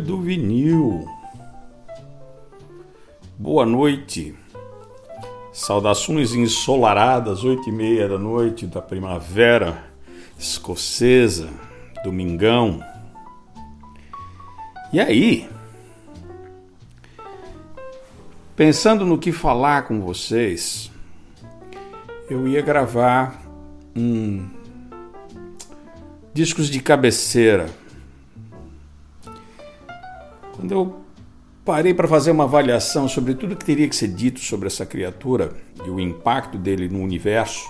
Do 0.00 0.20
vinil. 0.20 1.06
Boa 3.38 3.66
noite. 3.66 4.34
Saudações 5.52 6.32
ensolaradas, 6.32 7.44
oito 7.44 7.68
e 7.68 7.72
meia 7.72 8.08
da 8.08 8.18
noite 8.18 8.66
da 8.66 8.80
primavera 8.80 9.84
escocesa, 10.38 11.50
domingão. 12.04 12.82
E 14.92 15.00
aí? 15.00 15.48
Pensando 18.56 19.04
no 19.04 19.18
que 19.18 19.32
falar 19.32 19.82
com 19.82 20.00
vocês, 20.00 20.90
eu 22.30 22.46
ia 22.46 22.62
gravar 22.62 23.42
um 23.96 24.48
discos 26.32 26.68
de 26.68 26.80
cabeceira 26.80 27.81
quando 30.62 30.72
eu 30.72 31.00
parei 31.64 31.92
para 31.92 32.06
fazer 32.06 32.30
uma 32.30 32.44
avaliação 32.44 33.08
sobre 33.08 33.34
tudo 33.34 33.56
que 33.56 33.64
teria 33.64 33.88
que 33.88 33.96
ser 33.96 34.06
dito 34.06 34.38
sobre 34.38 34.68
essa 34.68 34.86
criatura 34.86 35.56
e 35.84 35.90
o 35.90 35.98
impacto 35.98 36.56
dele 36.56 36.88
no 36.88 37.00
universo, 37.00 37.68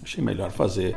achei 0.00 0.22
melhor 0.22 0.52
fazer 0.52 0.96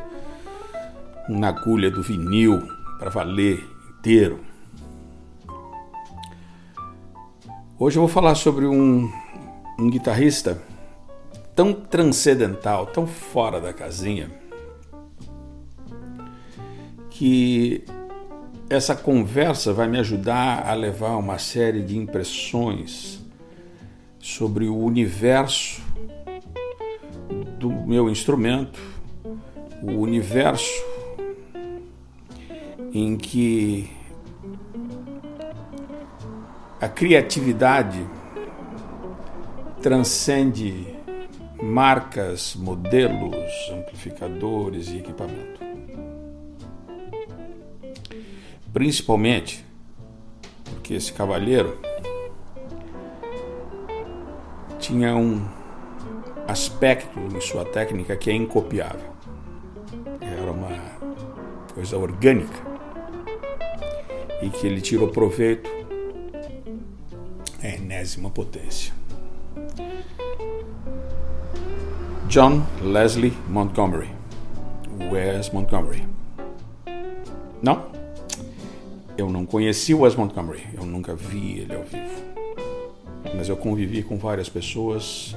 uma 1.27 1.47
agulha 1.47 1.89
do 1.89 2.03
vinil 2.03 2.61
para 2.99 3.09
valer 3.09 3.67
inteiro. 3.97 4.41
Hoje 7.79 7.97
eu 7.97 8.01
vou 8.01 8.09
falar 8.09 8.35
sobre 8.35 8.67
um, 8.67 9.11
um 9.79 9.89
guitarrista 9.89 10.61
tão 11.55 11.73
transcendental, 11.73 12.85
tão 12.85 13.07
fora 13.07 13.59
da 13.59 13.73
casinha, 13.73 14.29
que 17.09 17.83
essa 18.69 18.95
conversa 18.95 19.73
vai 19.73 19.87
me 19.87 19.99
ajudar 19.99 20.67
a 20.67 20.73
levar 20.73 21.17
uma 21.17 21.37
série 21.37 21.81
de 21.81 21.97
impressões 21.97 23.19
sobre 24.19 24.65
o 24.65 24.77
universo 24.77 25.81
do 27.59 27.69
meu 27.69 28.09
instrumento, 28.09 28.79
o 29.81 29.91
universo 29.91 30.83
em 32.93 33.17
que 33.17 33.89
a 36.79 36.87
criatividade 36.87 38.05
transcende 39.81 40.87
marcas, 41.61 42.55
modelos, 42.55 43.51
amplificadores 43.71 44.89
e 44.89 44.97
equipamento. 44.97 45.72
Principalmente 48.73 49.63
porque 50.65 50.95
esse 50.95 51.13
cavalheiro 51.13 51.77
tinha 54.79 55.15
um 55.15 55.47
aspecto 56.47 57.17
em 57.19 57.39
sua 57.39 57.63
técnica 57.63 58.17
que 58.17 58.29
é 58.29 58.33
incopiável. 58.33 59.13
Era 60.19 60.51
uma 60.51 60.71
coisa 61.73 61.97
orgânica 61.97 62.61
e 64.41 64.49
que 64.49 64.67
ele 64.67 64.81
tirou 64.81 65.07
proveito 65.07 65.69
é 67.61 67.75
enésima 67.75 68.29
potência. 68.29 68.93
John 72.27 72.65
Leslie 72.81 73.33
Montgomery. 73.47 74.09
Wes 75.11 75.49
Montgomery. 75.51 76.12
Não 79.43 79.47
conheci 79.47 79.93
o 79.93 79.99
Wes 79.99 80.15
Montgomery, 80.15 80.63
eu 80.73 80.85
nunca 80.85 81.13
vi 81.13 81.59
ele 81.59 81.75
ao 81.75 81.83
vivo. 81.83 82.23
Mas 83.35 83.49
eu 83.49 83.57
convivi 83.57 84.01
com 84.01 84.17
várias 84.17 84.47
pessoas 84.47 85.35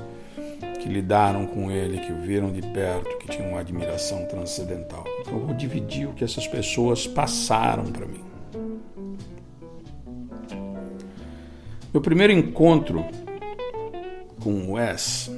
que 0.81 0.89
lidaram 0.89 1.45
com 1.45 1.73
ele, 1.73 1.99
que 1.99 2.13
o 2.13 2.21
viram 2.21 2.53
de 2.53 2.63
perto, 2.63 3.19
que 3.19 3.27
tinham 3.27 3.49
uma 3.49 3.59
admiração 3.59 4.25
transcendental. 4.27 5.05
Então 5.21 5.35
eu 5.35 5.47
vou 5.47 5.55
dividir 5.57 6.07
o 6.07 6.13
que 6.13 6.23
essas 6.23 6.47
pessoas 6.47 7.05
passaram 7.05 7.87
para 7.87 8.07
mim. 8.07 8.23
Meu 11.93 12.01
primeiro 12.01 12.33
encontro 12.33 13.05
com 14.41 14.53
o 14.53 14.73
Wes. 14.75 15.33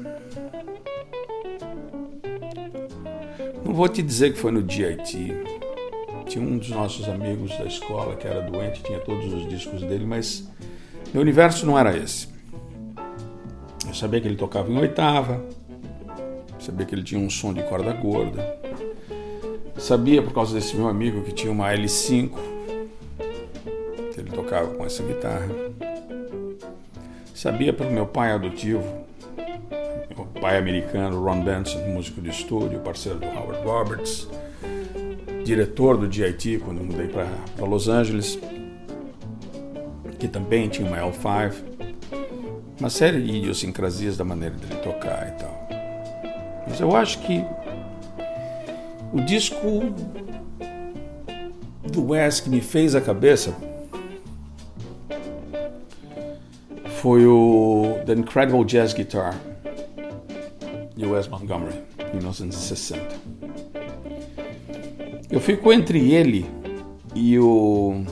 Não 3.64 3.72
vou 3.72 3.88
te 3.88 4.02
dizer 4.02 4.34
que 4.34 4.38
foi 4.38 4.52
no 4.52 4.62
DIT, 4.62 5.47
tinha 6.28 6.44
um 6.44 6.58
dos 6.58 6.68
nossos 6.68 7.08
amigos 7.08 7.56
da 7.56 7.64
escola 7.64 8.14
que 8.14 8.26
era 8.26 8.42
doente, 8.42 8.82
tinha 8.82 9.00
todos 9.00 9.32
os 9.32 9.48
discos 9.48 9.80
dele, 9.80 10.04
mas 10.04 10.48
meu 11.12 11.22
universo 11.22 11.64
não 11.64 11.78
era 11.78 11.96
esse. 11.96 12.28
Eu 13.86 13.94
sabia 13.94 14.20
que 14.20 14.28
ele 14.28 14.36
tocava 14.36 14.70
em 14.70 14.78
oitava, 14.78 15.42
sabia 16.60 16.84
que 16.84 16.94
ele 16.94 17.02
tinha 17.02 17.18
um 17.18 17.30
som 17.30 17.54
de 17.54 17.62
corda 17.62 17.92
gorda, 17.94 18.58
sabia 19.78 20.22
por 20.22 20.32
causa 20.34 20.54
desse 20.54 20.76
meu 20.76 20.86
amigo 20.86 21.22
que 21.22 21.32
tinha 21.32 21.50
uma 21.50 21.72
L5, 21.72 22.30
que 24.12 24.20
ele 24.20 24.30
tocava 24.30 24.68
com 24.74 24.84
essa 24.84 25.02
guitarra. 25.02 25.48
Sabia 27.34 27.72
pelo 27.72 27.90
meu 27.90 28.04
pai 28.04 28.32
adotivo, 28.32 28.84
meu 30.14 30.26
pai 30.40 30.58
americano, 30.58 31.22
Ron 31.22 31.42
Benson, 31.42 31.78
músico 31.86 32.20
de 32.20 32.30
estúdio, 32.30 32.80
parceiro 32.80 33.20
do 33.20 33.26
Howard 33.26 33.64
Roberts 33.64 34.28
diretor 35.48 35.96
do 35.96 36.06
DIT 36.06 36.58
quando 36.62 36.78
eu 36.78 36.84
mudei 36.84 37.08
para 37.08 37.26
Los 37.64 37.88
Angeles, 37.88 38.38
que 40.18 40.28
também 40.28 40.68
tinha 40.68 40.86
uma 40.86 40.98
L5, 40.98 41.54
uma 42.78 42.90
série 42.90 43.22
de 43.22 43.32
idiosincrasias 43.32 44.18
da 44.18 44.24
maneira 44.24 44.54
dele 44.54 44.78
tocar 44.82 45.26
e 45.26 45.40
tal. 45.40 45.68
Mas 46.68 46.78
eu 46.80 46.94
acho 46.94 47.20
que 47.20 47.42
o 49.10 49.22
disco 49.22 49.66
do 51.90 52.10
Wes 52.10 52.40
que 52.40 52.50
me 52.50 52.60
fez 52.60 52.94
a 52.94 53.00
cabeça 53.00 53.56
foi 57.00 57.24
o 57.24 57.96
The 58.04 58.12
Incredible 58.12 58.66
Jazz 58.66 58.92
Guitar 58.92 59.34
de 60.94 61.06
Wes 61.06 61.26
Montgomery, 61.26 61.78
em 62.12 62.16
1960. 62.16 63.37
Eu 65.38 65.40
fico 65.40 65.72
entre 65.72 66.12
ele 66.12 66.44
e 67.14 67.38
o. 67.38 68.02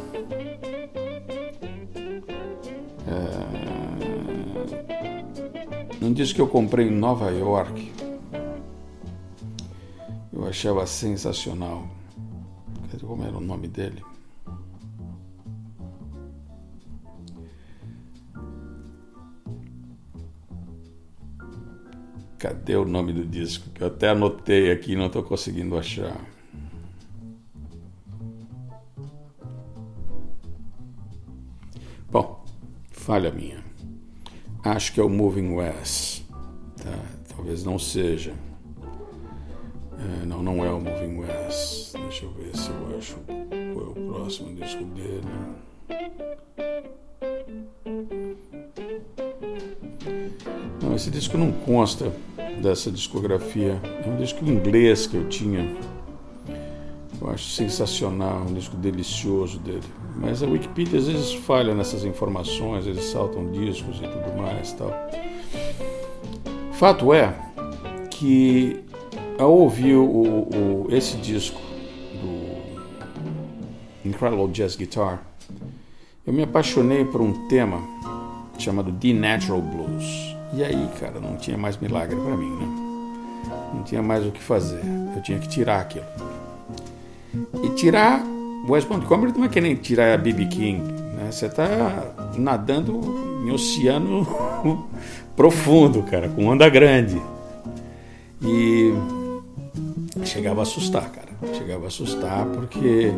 É, 3.04 6.04
um 6.04 6.12
disco 6.12 6.36
que 6.36 6.40
eu 6.40 6.46
comprei 6.46 6.86
em 6.86 6.92
Nova 6.92 7.32
York. 7.32 7.90
Eu 10.32 10.46
achava 10.46 10.86
sensacional. 10.86 11.88
Como 13.00 13.24
era 13.24 13.36
o 13.36 13.40
nome 13.40 13.66
dele? 13.66 14.04
Cadê 22.38 22.76
o 22.76 22.84
nome 22.84 23.12
do 23.12 23.26
disco? 23.26 23.68
Que 23.70 23.82
eu 23.82 23.88
até 23.88 24.10
anotei 24.10 24.70
aqui 24.70 24.92
e 24.92 24.96
não 24.96 25.06
estou 25.06 25.24
conseguindo 25.24 25.76
achar. 25.76 26.35
Falha 33.06 33.30
minha. 33.30 33.64
Acho 34.64 34.92
que 34.92 34.98
é 34.98 35.02
o 35.02 35.08
Moving 35.08 35.54
West. 35.54 36.22
Tá? 36.82 36.98
Talvez 37.28 37.62
não 37.62 37.78
seja. 37.78 38.34
É, 39.96 40.26
não, 40.26 40.42
não 40.42 40.64
é 40.64 40.70
o 40.72 40.80
Moving 40.80 41.18
West. 41.20 41.92
Deixa 41.92 42.24
eu 42.24 42.32
ver 42.32 42.56
se 42.56 42.68
eu 42.68 42.98
acho 42.98 43.14
qual 43.72 43.86
é 43.86 43.90
o 43.90 44.12
próximo 44.12 44.56
disco 44.56 44.82
dele. 44.86 45.22
Não, 50.82 50.96
esse 50.96 51.08
disco 51.08 51.38
não 51.38 51.52
consta 51.52 52.12
dessa 52.60 52.90
discografia. 52.90 53.80
É 54.04 54.08
um 54.08 54.16
disco 54.16 54.44
inglês 54.44 55.06
que 55.06 55.16
eu 55.16 55.28
tinha. 55.28 55.76
Eu 57.20 57.30
acho 57.30 57.50
sensacional, 57.50 58.40
um 58.40 58.52
disco 58.52 58.76
delicioso 58.76 59.60
dele. 59.60 59.86
Mas 60.18 60.42
a 60.42 60.46
Wikipedia 60.46 60.98
às 60.98 61.06
vezes 61.06 61.34
falha 61.34 61.74
nessas 61.74 62.04
informações, 62.04 62.86
eles 62.86 63.04
saltam 63.04 63.50
discos 63.52 63.98
e 63.98 64.08
tudo 64.08 64.36
mais 64.36 64.72
tal. 64.72 64.90
Fato 66.72 67.12
é 67.12 67.34
que 68.10 68.82
ao 69.38 69.52
ouvir 69.52 69.94
o, 69.94 70.04
o, 70.04 70.86
esse 70.90 71.16
disco 71.18 71.60
do 72.20 74.08
Incredible 74.08 74.48
Jazz 74.48 74.74
Guitar, 74.74 75.22
eu 76.26 76.32
me 76.32 76.42
apaixonei 76.42 77.04
por 77.04 77.20
um 77.20 77.46
tema 77.48 77.80
chamado 78.58 78.90
The 78.92 79.12
Natural 79.12 79.60
Blues. 79.60 80.36
E 80.54 80.64
aí, 80.64 80.88
cara, 80.98 81.20
não 81.20 81.36
tinha 81.36 81.58
mais 81.58 81.76
milagre 81.76 82.16
para 82.16 82.36
mim, 82.36 82.50
né? 82.50 82.66
Não 83.74 83.82
tinha 83.82 84.02
mais 84.02 84.26
o 84.26 84.30
que 84.30 84.42
fazer. 84.42 84.80
Eu 85.14 85.22
tinha 85.22 85.38
que 85.38 85.48
tirar 85.48 85.80
aquilo. 85.80 86.06
E 87.62 87.68
tirar 87.70 88.24
West 88.68 88.88
Montgomery 88.88 89.32
não 89.36 89.44
é 89.44 89.48
que 89.48 89.60
nem 89.60 89.74
tirar 89.76 90.14
a 90.14 90.18
B.B. 90.18 90.46
King. 90.46 90.80
Né? 90.82 91.30
Você 91.30 91.46
está 91.46 92.12
nadando 92.36 93.00
em 93.44 93.50
oceano 93.50 94.26
profundo, 95.36 96.02
cara, 96.02 96.28
com 96.28 96.46
onda 96.46 96.68
grande. 96.68 97.20
E 98.42 98.92
chegava 100.24 100.60
a 100.60 100.62
assustar, 100.62 101.10
cara. 101.10 101.26
Chegava 101.54 101.84
a 101.84 101.88
assustar 101.88 102.46
porque 102.46 103.12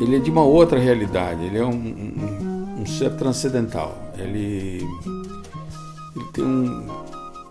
ele 0.00 0.16
é 0.16 0.18
de 0.18 0.30
uma 0.30 0.44
outra 0.44 0.78
realidade. 0.78 1.44
Ele 1.44 1.58
é 1.58 1.64
um, 1.64 1.70
um, 1.70 2.80
um 2.80 2.86
ser 2.86 3.10
transcendental. 3.16 3.96
Ele, 4.18 4.86
ele 6.14 6.24
tem 6.32 6.44
um, 6.44 6.86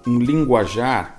um 0.05 0.19
linguajar 0.19 1.16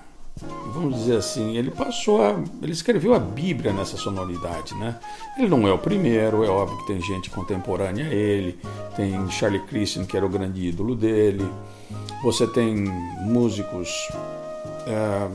vamos 0.73 0.95
dizer 0.95 1.17
assim, 1.17 1.57
ele 1.57 1.71
passou 1.71 2.23
a, 2.23 2.41
ele 2.63 2.73
escreveu 2.73 3.15
a 3.15 3.19
Bíblia 3.19 3.73
nessa 3.73 3.97
sonoridade, 3.97 4.75
né? 4.75 4.99
Ele 5.37 5.49
não 5.49 5.67
é 5.67 5.73
o 5.73 5.79
primeiro, 5.79 6.45
é 6.45 6.49
óbvio 6.49 6.79
que 6.79 6.87
tem 6.87 7.01
gente 7.01 7.31
contemporânea 7.31 8.07
a 8.07 8.13
ele, 8.13 8.59
tem 8.97 9.31
Charlie 9.31 9.61
Christian 9.63 10.05
que 10.05 10.17
era 10.17 10.25
o 10.25 10.29
grande 10.29 10.69
ídolo 10.69 10.95
dele, 10.95 11.47
você 12.23 12.47
tem 12.47 12.75
músicos 13.21 14.09
é, 14.87 15.29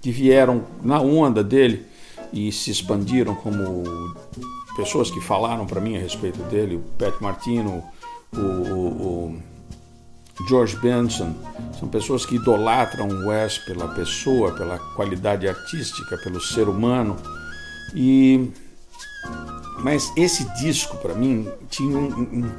que 0.00 0.10
vieram 0.10 0.64
na 0.82 1.00
onda 1.00 1.42
dele 1.42 1.84
e 2.32 2.50
se 2.52 2.70
expandiram 2.70 3.34
como 3.34 4.14
pessoas 4.76 5.10
que 5.10 5.20
falaram 5.20 5.66
para 5.66 5.80
mim 5.80 5.96
a 5.96 6.00
respeito 6.00 6.42
dele, 6.44 6.76
o 6.76 6.80
Pat 6.98 7.20
Martino, 7.20 7.82
o, 8.32 8.38
o, 8.38 9.42
o 10.40 10.48
George 10.48 10.76
Benson, 10.76 11.34
são 11.78 11.88
pessoas 11.88 12.24
que 12.24 12.36
idolatram 12.36 13.08
o 13.08 13.28
Wes 13.28 13.58
pela 13.58 13.88
pessoa, 13.88 14.52
pela 14.52 14.78
qualidade 14.94 15.46
artística, 15.46 16.16
pelo 16.18 16.40
ser 16.40 16.68
humano. 16.68 17.16
E 17.94 18.50
mas 19.78 20.12
esse 20.16 20.44
disco 20.54 20.96
para 20.96 21.14
mim 21.14 21.48
tinha 21.68 21.96
um, 21.96 22.20
um, 22.20 22.50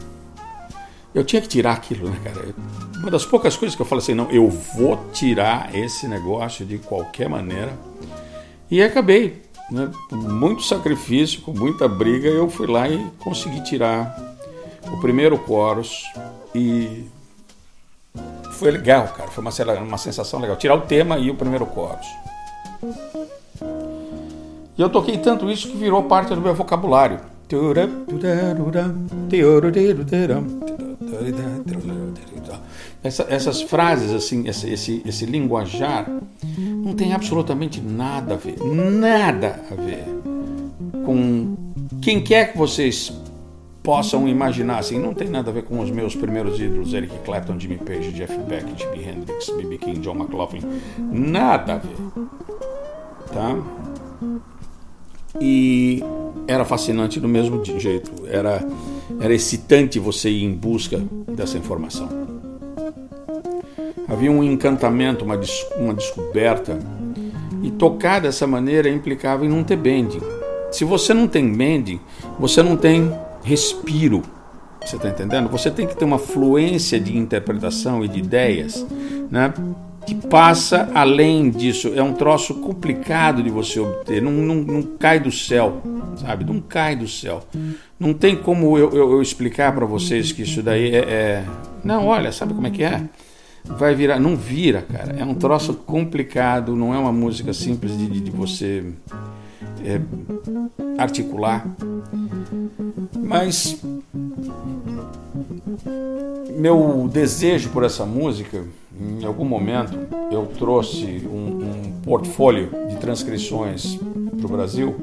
eu 1.13 1.23
tinha 1.23 1.41
que 1.41 1.47
tirar 1.47 1.73
aquilo, 1.73 2.09
né, 2.09 2.19
cara? 2.23 2.53
Uma 2.97 3.09
das 3.09 3.25
poucas 3.25 3.57
coisas 3.57 3.75
que 3.75 3.81
eu 3.81 3.85
falo 3.85 3.99
assim, 3.99 4.13
não, 4.13 4.29
eu 4.29 4.49
vou 4.49 5.03
tirar 5.11 5.73
esse 5.75 6.07
negócio 6.07 6.65
de 6.65 6.77
qualquer 6.77 7.27
maneira. 7.27 7.77
E 8.69 8.83
acabei, 8.83 9.41
né? 9.71 9.89
Com 10.09 10.15
muito 10.15 10.61
sacrifício, 10.61 11.41
com 11.41 11.53
muita 11.53 11.87
briga, 11.87 12.29
eu 12.29 12.49
fui 12.49 12.67
lá 12.67 12.87
e 12.87 13.03
consegui 13.17 13.63
tirar 13.63 14.15
o 14.91 14.99
primeiro 14.99 15.41
chorus 15.45 16.03
e 16.53 17.05
foi 18.57 18.71
legal, 18.71 19.07
cara. 19.09 19.29
Foi 19.29 19.41
uma, 19.41 19.51
uma 19.81 19.97
sensação 19.97 20.39
legal. 20.39 20.57
Tirar 20.57 20.75
o 20.75 20.81
tema 20.81 21.17
e 21.17 21.29
o 21.29 21.35
primeiro 21.35 21.67
chorus. 21.73 22.07
E 24.77 24.81
eu 24.81 24.89
toquei 24.89 25.17
tanto 25.17 25.49
isso 25.49 25.69
que 25.69 25.77
virou 25.77 26.03
parte 26.03 26.33
do 26.33 26.41
meu 26.41 26.53
vocabulário. 26.53 27.19
Essa, 33.03 33.25
essas 33.29 33.61
frases, 33.61 34.11
assim, 34.13 34.47
esse, 34.47 34.69
esse, 34.69 35.01
esse 35.05 35.25
linguajar, 35.25 36.09
não 36.57 36.93
tem 36.93 37.13
absolutamente 37.13 37.79
nada 37.79 38.33
a 38.33 38.37
ver, 38.37 38.57
nada 38.59 39.61
a 39.71 39.75
ver 39.75 40.03
com 41.05 41.55
quem 42.01 42.21
quer 42.21 42.51
que 42.51 42.57
vocês 42.57 43.13
possam 43.87 44.27
imaginar, 44.27 44.79
assim, 44.79 44.99
não 44.99 45.13
tem 45.13 45.29
nada 45.29 45.49
a 45.49 45.53
ver 45.53 45.63
com 45.63 45.79
os 45.79 45.89
meus 45.89 46.13
primeiros 46.13 46.59
ídolos, 46.59 46.93
Eric 46.93 47.19
Clapton, 47.23 47.57
Jimmy 47.57 47.77
Page, 47.77 48.11
Jeff 48.11 48.37
Beck, 48.39 48.65
Jimi 48.75 49.01
Hendrix, 49.01 49.49
B.B. 49.49 49.77
King, 49.77 49.99
John 50.01 50.15
McLaughlin, 50.15 50.61
nada 50.99 51.75
a 51.75 51.77
ver, 51.77 51.95
tá? 53.31 53.57
E 55.39 56.03
era 56.49 56.65
fascinante 56.65 57.17
do 57.17 57.29
mesmo 57.29 57.63
jeito, 57.63 58.11
era, 58.27 58.61
era 59.21 59.33
excitante 59.33 59.99
você 59.99 60.29
ir 60.29 60.43
em 60.43 60.51
busca 60.51 61.01
dessa 61.29 61.57
informação. 61.57 62.09
Havia 64.05 64.29
um 64.33 64.43
encantamento, 64.43 65.23
uma, 65.23 65.39
uma 65.77 65.93
descoberta, 65.93 66.77
e 67.63 67.71
tocar 67.71 68.19
dessa 68.19 68.45
maneira 68.45 68.89
implicava 68.89 69.45
em 69.45 69.49
não 69.49 69.63
ter 69.63 69.77
bending. 69.77 70.19
Se 70.73 70.83
você 70.83 71.13
não 71.13 71.25
tem 71.25 71.49
bending, 71.53 72.01
você 72.37 72.61
não 72.61 72.75
tem 72.75 73.09
respiro. 73.47 74.21
Você 74.83 74.97
está 74.97 75.09
entendendo? 75.09 75.49
Você 75.49 75.71
tem 75.71 75.87
que 75.87 75.95
ter 75.95 76.05
uma 76.05 76.19
fluência 76.19 76.99
de 76.99 77.17
interpretação 77.17 78.03
e 78.03 78.07
de 78.07 78.19
ideias, 78.19 78.85
né? 79.31 79.53
Que 80.05 80.15
passa 80.15 80.89
além 80.93 81.49
disso. 81.49 81.91
É 81.95 82.01
um 82.01 82.13
troço 82.13 82.55
complicado 82.55 83.41
de 83.41 83.49
você 83.49 83.79
obter. 83.79 84.21
Não, 84.21 84.31
não, 84.31 84.55
não 84.55 84.83
cai 84.83 85.19
do 85.19 85.31
céu, 85.31 85.81
sabe? 86.17 86.45
Não 86.45 86.61
cai 86.61 86.95
do 86.95 87.07
céu. 87.07 87.43
Não 87.99 88.13
tem 88.13 88.35
como 88.35 88.77
eu, 88.77 88.91
eu, 88.91 89.11
eu 89.11 89.21
explicar 89.21 89.73
para 89.73 89.85
vocês 89.85 90.31
que 90.31 90.43
isso 90.43 90.61
daí 90.61 90.95
é, 90.95 90.99
é. 90.99 91.45
Não, 91.83 92.05
olha, 92.05 92.31
sabe 92.31 92.53
como 92.53 92.67
é 92.67 92.71
que 92.71 92.83
é? 92.83 93.03
vai 93.65 93.93
virar. 93.93 94.19
Não 94.19 94.35
vira, 94.35 94.81
cara. 94.81 95.15
É 95.17 95.25
um 95.25 95.33
troço 95.33 95.73
complicado, 95.73 96.75
não 96.75 96.93
é 96.93 96.97
uma 96.97 97.11
música 97.11 97.53
simples 97.53 97.97
de, 97.97 98.07
de 98.07 98.31
você 98.31 98.85
é, 99.83 100.01
articular. 100.97 101.65
Mas 103.19 103.81
meu 106.57 107.07
desejo 107.11 107.69
por 107.69 107.83
essa 107.83 108.05
música, 108.05 108.63
em 108.99 109.23
algum 109.25 109.45
momento, 109.45 109.97
eu 110.31 110.45
trouxe 110.57 111.27
um, 111.27 111.61
um 111.61 112.01
portfólio 112.03 112.71
de 112.89 112.97
transcrições 112.97 113.99
para 114.37 114.45
o 114.45 114.49
Brasil 114.49 114.95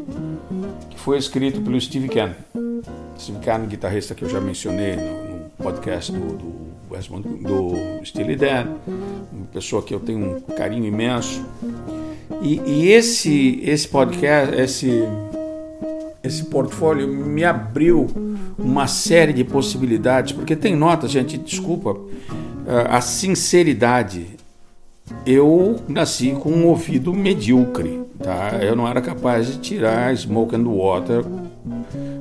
que 0.90 0.98
foi 0.98 1.18
escrito 1.18 1.60
pelo 1.60 1.80
Steve 1.80 2.08
Kahn. 2.08 2.32
Steve 3.18 3.38
Kahn, 3.38 3.66
guitarrista 3.66 4.14
que 4.14 4.24
eu 4.24 4.28
já 4.28 4.40
mencionei 4.40 4.96
no, 4.96 5.02
no 5.02 5.50
podcast 5.62 6.12
do, 6.12 6.36
do, 6.36 6.64
do 7.40 8.04
Steely 8.04 8.36
Dan, 8.36 8.66
uma 9.32 9.46
pessoa 9.52 9.82
que 9.82 9.94
eu 9.94 10.00
tenho 10.00 10.36
um 10.36 10.40
carinho 10.40 10.84
imenso. 10.84 11.44
E, 12.44 12.60
e 12.66 12.92
esse, 12.92 13.58
esse 13.64 13.88
podcast, 13.88 14.54
esse 14.54 15.02
esse 16.24 16.44
portfólio 16.44 17.06
me 17.06 17.44
abriu 17.44 18.06
uma 18.58 18.86
série 18.86 19.32
de 19.34 19.44
possibilidades, 19.44 20.32
porque 20.32 20.56
tem 20.56 20.74
notas, 20.74 21.10
gente, 21.10 21.36
desculpa, 21.36 21.94
a 22.88 23.00
sinceridade. 23.02 24.26
Eu 25.26 25.80
nasci 25.86 26.30
com 26.30 26.50
um 26.50 26.66
ouvido 26.66 27.12
medíocre, 27.12 28.00
tá? 28.22 28.58
Eu 28.62 28.74
não 28.74 28.88
era 28.88 29.02
capaz 29.02 29.48
de 29.48 29.58
tirar 29.58 30.16
Smoke 30.16 30.56
and 30.56 30.64
Water 30.64 31.22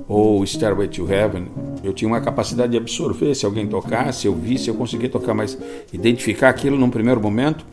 ou 0.05 0.45
Stairway 0.45 0.89
to 0.89 1.09
Heaven. 1.09 1.47
Eu 1.81 1.93
tinha 1.93 2.09
uma 2.09 2.19
capacidade 2.19 2.73
de 2.73 2.77
absorver 2.77 3.33
se 3.35 3.45
alguém 3.45 3.67
tocasse, 3.67 4.27
eu 4.27 4.35
visse, 4.35 4.67
eu 4.67 4.75
conseguia 4.75 5.07
tocar, 5.07 5.33
mas 5.33 5.57
identificar 5.93 6.49
aquilo 6.49 6.77
num 6.77 6.89
primeiro 6.89 7.21
momento 7.21 7.65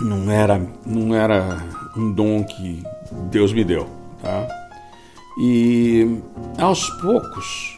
não 0.00 0.30
era, 0.30 0.60
não 0.86 1.14
era 1.14 1.58
um 1.96 2.12
dom 2.12 2.44
que 2.44 2.82
Deus 3.30 3.52
me 3.52 3.64
deu, 3.64 3.88
tá? 4.22 4.46
E 5.40 6.20
aos 6.58 6.88
poucos 7.00 7.76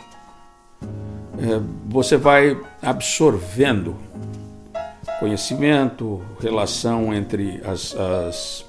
é, 1.39 1.61
você 1.87 2.17
vai 2.17 2.59
absorvendo 2.83 3.97
conhecimento, 5.19 6.23
relação 6.41 7.13
entre 7.15 7.61
as, 7.65 7.95
as, 7.95 8.65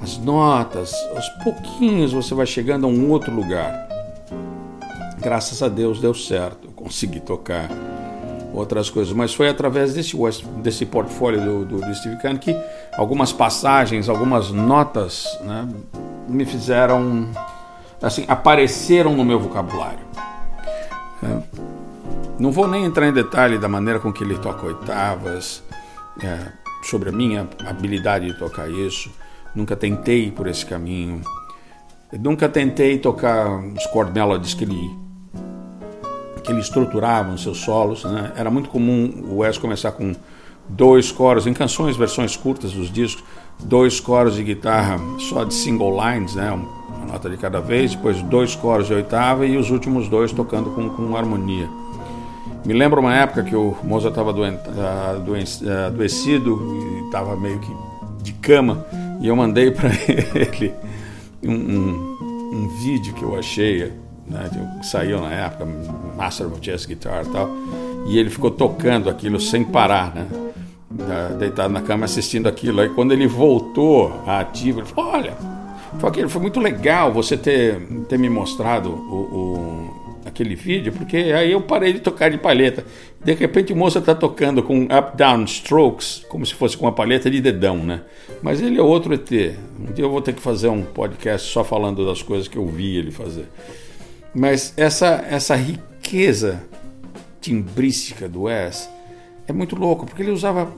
as 0.00 0.16
notas, 0.18 0.94
aos 1.14 1.28
pouquinhos 1.42 2.12
você 2.12 2.34
vai 2.34 2.46
chegando 2.46 2.86
a 2.86 2.88
um 2.88 3.10
outro 3.10 3.34
lugar. 3.34 3.88
Graças 5.20 5.62
a 5.62 5.68
Deus 5.68 6.00
deu 6.00 6.14
certo, 6.14 6.68
eu 6.68 6.72
consegui 6.72 7.20
tocar 7.20 7.68
outras 8.52 8.90
coisas, 8.90 9.12
mas 9.12 9.32
foi 9.32 9.48
através 9.48 9.94
desse, 9.94 10.16
desse 10.62 10.84
portfólio 10.84 11.40
do, 11.40 11.64
do, 11.64 11.80
do 11.80 11.94
Steve 11.94 12.16
Kahn 12.16 12.36
que 12.36 12.56
algumas 12.96 13.32
passagens, 13.32 14.08
algumas 14.08 14.50
notas 14.50 15.26
né, 15.42 15.68
me 16.28 16.44
fizeram, 16.44 17.28
assim, 18.02 18.24
apareceram 18.28 19.14
no 19.14 19.24
meu 19.24 19.38
vocabulário. 19.38 20.04
É, 21.22 21.60
não 22.38 22.50
vou 22.50 22.66
nem 22.66 22.84
entrar 22.84 23.06
em 23.06 23.12
detalhe 23.12 23.58
da 23.58 23.68
maneira 23.68 24.00
com 24.00 24.12
que 24.12 24.24
ele 24.24 24.38
toca 24.38 24.66
oitavas, 24.66 25.62
é, 26.22 26.52
sobre 26.82 27.10
a 27.10 27.12
minha 27.12 27.48
habilidade 27.66 28.26
de 28.26 28.38
tocar 28.38 28.70
isso. 28.70 29.10
Nunca 29.54 29.76
tentei 29.76 30.30
por 30.30 30.46
esse 30.46 30.64
caminho. 30.64 31.20
Eu 32.12 32.18
nunca 32.18 32.48
tentei 32.48 32.98
tocar 32.98 33.48
os 33.58 33.82
chord 33.84 34.12
melodies 34.12 34.54
que 34.54 34.64
ele 34.64 34.90
que 36.40 36.50
ele 36.50 36.60
estruturava 36.60 37.36
seus 37.38 37.58
solos. 37.58 38.04
Né? 38.04 38.32
Era 38.36 38.50
muito 38.50 38.68
comum 38.68 39.12
o 39.30 39.38
Wes 39.38 39.58
começar 39.58 39.92
com 39.92 40.12
dois 40.68 41.10
coros 41.10 41.46
em 41.46 41.52
canções, 41.52 41.96
versões 41.96 42.36
curtas 42.36 42.72
dos 42.72 42.90
discos, 42.90 43.24
dois 43.62 44.00
coros 44.00 44.36
de 44.36 44.44
guitarra 44.44 44.98
só 45.18 45.44
de 45.44 45.54
single 45.54 45.92
lines, 45.92 46.34
né? 46.34 46.50
uma 46.50 47.06
nota 47.12 47.28
de 47.28 47.36
cada 47.36 47.60
vez, 47.60 47.94
depois 47.94 48.22
dois 48.22 48.54
coros 48.54 48.86
de 48.86 48.94
oitava 48.94 49.46
e 49.46 49.56
os 49.56 49.70
últimos 49.70 50.08
dois 50.08 50.32
tocando 50.32 50.70
com, 50.70 50.88
com 50.90 51.16
harmonia. 51.16 51.68
Me 52.64 52.74
lembro 52.74 53.00
uma 53.00 53.14
época 53.14 53.42
que 53.42 53.56
o 53.56 53.74
Mozart 53.82 54.12
estava 54.12 54.32
ah, 54.32 55.16
ah, 55.16 55.86
adoecido 55.86 56.60
e 56.74 57.06
estava 57.06 57.34
meio 57.36 57.58
que 57.58 57.74
de 58.22 58.32
cama 58.34 58.84
e 59.20 59.28
eu 59.28 59.36
mandei 59.36 59.70
para 59.72 59.90
ele 60.34 60.74
um, 61.42 61.52
um, 61.52 62.52
um, 62.52 62.68
vídeo 62.82 63.14
que 63.14 63.22
eu 63.22 63.38
achei, 63.38 63.92
né, 64.30 64.48
saiu 64.82 65.20
na 65.20 65.32
época, 65.32 65.66
Master 66.16 66.46
of 66.46 66.60
Jazz 66.60 66.86
Guitar 66.86 67.24
e 67.26 67.28
tal, 67.28 67.50
e 68.06 68.18
ele 68.18 68.30
ficou 68.30 68.50
tocando 68.50 69.10
aquilo 69.10 69.40
sem 69.40 69.64
parar, 69.64 70.14
né? 70.14 70.26
Deitado 71.38 71.72
na 71.72 71.82
cama 71.82 72.04
assistindo 72.04 72.48
aquilo. 72.48 72.80
Aí 72.80 72.88
quando 72.88 73.12
ele 73.12 73.26
voltou 73.26 74.22
à 74.26 74.40
ativa, 74.40 74.80
ele 74.80 74.88
falou: 74.88 75.12
Olha, 75.12 75.36
foi 76.28 76.40
muito 76.40 76.58
legal 76.58 77.12
você 77.12 77.36
ter, 77.36 77.80
ter 78.08 78.18
me 78.18 78.28
mostrado 78.28 78.90
o, 78.90 79.14
o 79.14 80.00
aquele 80.24 80.54
vídeo, 80.54 80.92
porque 80.92 81.16
aí 81.16 81.52
eu 81.52 81.60
parei 81.60 81.92
de 81.92 82.00
tocar 82.00 82.30
de 82.30 82.38
palheta. 82.38 82.84
De 83.22 83.34
repente 83.34 83.72
o 83.72 83.76
moço 83.76 83.98
está 83.98 84.14
tocando 84.14 84.62
com 84.62 84.84
up-down 84.84 85.44
strokes, 85.44 86.24
como 86.28 86.44
se 86.44 86.54
fosse 86.54 86.76
com 86.76 86.86
uma 86.86 86.92
palheta 86.92 87.30
de 87.30 87.40
dedão, 87.40 87.78
né? 87.78 88.02
Mas 88.42 88.60
ele 88.60 88.78
é 88.78 88.82
outro 88.82 89.14
ET. 89.14 89.30
Um 89.30 89.92
dia 89.92 90.04
eu 90.04 90.10
vou 90.10 90.22
ter 90.22 90.32
que 90.32 90.40
fazer 90.40 90.68
um 90.68 90.82
podcast 90.82 91.50
só 91.50 91.62
falando 91.62 92.06
das 92.06 92.22
coisas 92.22 92.48
que 92.48 92.56
eu 92.56 92.66
vi 92.66 92.96
ele 92.96 93.10
fazer. 93.10 93.46
Mas 94.34 94.72
essa, 94.76 95.24
essa 95.28 95.56
riqueza 95.56 96.62
timbrística 97.40 98.28
do 98.28 98.42
Wes 98.42 98.88
é 99.46 99.52
muito 99.52 99.74
louco, 99.74 100.06
porque 100.06 100.22
ele 100.22 100.30
usava, 100.30 100.72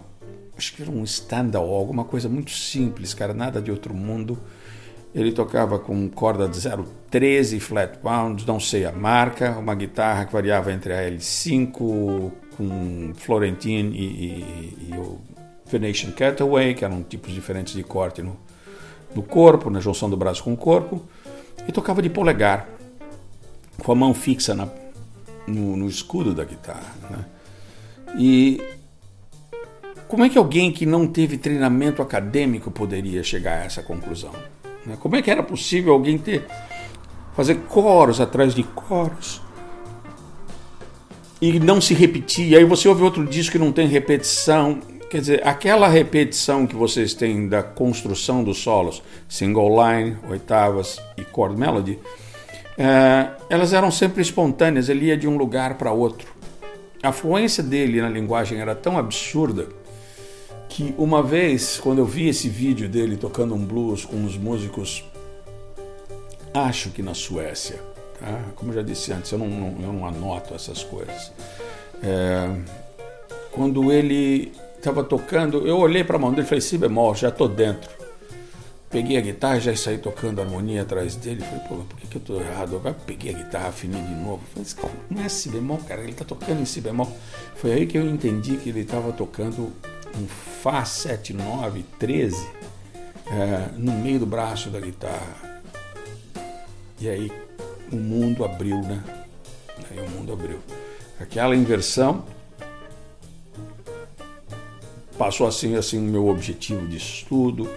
acho 0.56 0.74
que 0.74 0.82
era 0.82 0.90
um 0.90 1.04
standard, 1.04 1.64
alguma 1.64 2.04
coisa 2.04 2.28
muito 2.28 2.50
simples, 2.50 3.12
cara, 3.12 3.34
nada 3.34 3.60
de 3.60 3.70
outro 3.70 3.92
mundo. 3.92 4.38
Ele 5.14 5.30
tocava 5.30 5.78
com 5.78 6.08
corda 6.08 6.48
de 6.48 6.56
0,13 6.56 7.60
flat 7.60 7.98
wound, 8.02 8.46
não 8.46 8.58
sei 8.58 8.86
a 8.86 8.92
marca, 8.92 9.58
uma 9.58 9.74
guitarra 9.74 10.24
que 10.24 10.32
variava 10.32 10.72
entre 10.72 10.94
a 10.94 11.10
L5 11.10 12.32
com 12.56 13.12
Florentine 13.14 13.94
e, 13.94 14.04
e, 14.04 14.88
e 14.90 14.96
o 14.96 15.18
Venetian 15.66 16.12
Cutaway, 16.12 16.74
que 16.74 16.84
eram 16.84 17.02
tipos 17.02 17.32
diferentes 17.32 17.74
de 17.74 17.82
corte 17.82 18.22
no, 18.22 18.38
no 19.14 19.22
corpo, 19.22 19.68
na 19.68 19.80
junção 19.80 20.08
do 20.08 20.16
braço 20.16 20.42
com 20.42 20.54
o 20.54 20.56
corpo, 20.56 21.02
e 21.68 21.72
tocava 21.72 22.00
de 22.00 22.08
polegar, 22.08 22.66
com 23.82 23.92
a 23.92 23.94
mão 23.94 24.14
fixa 24.14 24.54
na, 24.54 24.68
no, 25.46 25.76
no 25.76 25.88
escudo 25.88 26.32
da 26.34 26.44
guitarra. 26.44 26.94
Né? 27.10 27.24
E 28.16 28.62
como 30.08 30.24
é 30.24 30.28
que 30.28 30.38
alguém 30.38 30.70
que 30.70 30.86
não 30.86 31.06
teve 31.06 31.36
treinamento 31.36 32.00
acadêmico 32.00 32.70
poderia 32.70 33.22
chegar 33.22 33.60
a 33.60 33.64
essa 33.64 33.82
conclusão? 33.82 34.32
Né? 34.86 34.96
Como 35.00 35.16
é 35.16 35.22
que 35.22 35.30
era 35.30 35.42
possível 35.42 35.92
alguém 35.92 36.18
ter 36.18 36.46
fazer 37.34 37.56
coros 37.68 38.20
atrás 38.20 38.54
de 38.54 38.62
coros 38.62 39.40
e 41.40 41.58
não 41.58 41.80
se 41.80 41.94
repetir? 41.94 42.56
Aí 42.56 42.64
você 42.64 42.88
ouve 42.88 43.02
outro 43.02 43.26
disco 43.26 43.52
que 43.52 43.58
não 43.58 43.72
tem 43.72 43.88
repetição. 43.88 44.80
Quer 45.10 45.20
dizer, 45.20 45.46
aquela 45.46 45.88
repetição 45.88 46.66
que 46.66 46.74
vocês 46.74 47.12
têm 47.12 47.48
da 47.48 47.62
construção 47.62 48.42
dos 48.42 48.58
solos, 48.58 49.02
single 49.28 49.76
line, 49.82 50.16
oitavas 50.30 50.98
e 51.18 51.26
chord 51.34 51.58
melody, 51.58 51.98
é, 52.76 53.30
elas 53.48 53.72
eram 53.72 53.90
sempre 53.90 54.22
espontâneas, 54.22 54.88
ele 54.88 55.06
ia 55.06 55.16
de 55.16 55.28
um 55.28 55.36
lugar 55.36 55.74
para 55.74 55.92
outro. 55.92 56.28
A 57.02 57.12
fluência 57.12 57.62
dele 57.62 58.00
na 58.00 58.08
linguagem 58.08 58.60
era 58.60 58.74
tão 58.74 58.96
absurda 58.96 59.66
que 60.68 60.94
uma 60.96 61.22
vez, 61.22 61.78
quando 61.78 61.98
eu 61.98 62.06
vi 62.06 62.28
esse 62.28 62.48
vídeo 62.48 62.88
dele 62.88 63.16
tocando 63.16 63.54
um 63.54 63.64
blues 63.64 64.04
com 64.04 64.16
uns 64.16 64.38
músicos, 64.38 65.04
acho 66.54 66.90
que 66.90 67.02
na 67.02 67.12
Suécia, 67.12 67.80
tá? 68.18 68.40
como 68.54 68.70
eu 68.70 68.76
já 68.76 68.82
disse 68.82 69.12
antes, 69.12 69.30
eu 69.32 69.38
não, 69.38 69.48
não 69.48 69.82
eu 69.82 69.92
não 69.92 70.06
anoto 70.06 70.54
essas 70.54 70.82
coisas. 70.82 71.32
É, 72.02 72.50
quando 73.50 73.92
ele 73.92 74.52
estava 74.78 75.04
tocando, 75.04 75.66
eu 75.66 75.78
olhei 75.78 76.02
para 76.02 76.16
a 76.16 76.18
mão 76.18 76.30
dele 76.30 76.42
e 76.42 76.48
falei, 76.48 76.60
si 76.60 76.78
bemol, 76.78 77.14
já 77.14 77.28
estou 77.28 77.48
dentro. 77.48 78.01
Peguei 78.92 79.16
a 79.16 79.22
guitarra, 79.22 79.58
já 79.58 79.74
saí 79.74 79.96
tocando 79.96 80.42
harmonia 80.42 80.82
atrás 80.82 81.16
dele. 81.16 81.40
Falei, 81.40 81.60
pô, 81.66 81.76
por 81.76 81.98
que, 81.98 82.06
que 82.06 82.16
eu 82.16 82.20
estou 82.20 82.40
errado? 82.42 82.76
Agora 82.76 82.94
peguei 83.06 83.34
a 83.34 83.38
guitarra, 83.38 83.68
afinei 83.68 84.02
de 84.02 84.14
novo. 84.14 84.42
Falei, 84.52 84.94
não 85.08 85.22
é 85.22 85.30
si 85.30 85.48
bemol, 85.48 85.78
cara, 85.78 86.02
ele 86.02 86.12
está 86.12 86.26
tocando 86.26 86.60
em 86.60 86.66
si 86.66 86.82
bemol. 86.82 87.10
Foi 87.56 87.72
aí 87.72 87.86
que 87.86 87.96
eu 87.96 88.06
entendi 88.06 88.58
que 88.58 88.68
ele 88.68 88.80
estava 88.80 89.10
tocando 89.10 89.72
um 90.14 90.26
Fá 90.26 90.84
7913 90.84 92.46
é, 93.30 93.70
no 93.78 93.92
meio 93.92 94.18
do 94.18 94.26
braço 94.26 94.68
da 94.68 94.78
guitarra. 94.78 95.62
E 97.00 97.08
aí 97.08 97.32
o 97.90 97.96
mundo 97.96 98.44
abriu, 98.44 98.80
né? 98.82 99.02
Aí 99.90 99.98
o 100.00 100.10
mundo 100.10 100.34
abriu. 100.34 100.58
Aquela 101.18 101.56
inversão 101.56 102.26
passou 105.16 105.46
assim 105.46 105.76
assim 105.76 105.98
o 105.98 106.02
meu 106.02 106.28
objetivo 106.28 106.86
de 106.86 106.98
estudo. 106.98 107.70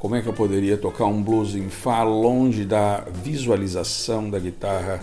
Como 0.00 0.16
é 0.16 0.22
que 0.22 0.28
eu 0.28 0.32
poderia 0.32 0.78
tocar 0.78 1.04
um 1.04 1.22
blues 1.22 1.54
em 1.54 1.68
Fá 1.68 2.02
longe 2.02 2.64
da 2.64 3.04
visualização 3.22 4.30
da 4.30 4.38
guitarra 4.38 4.98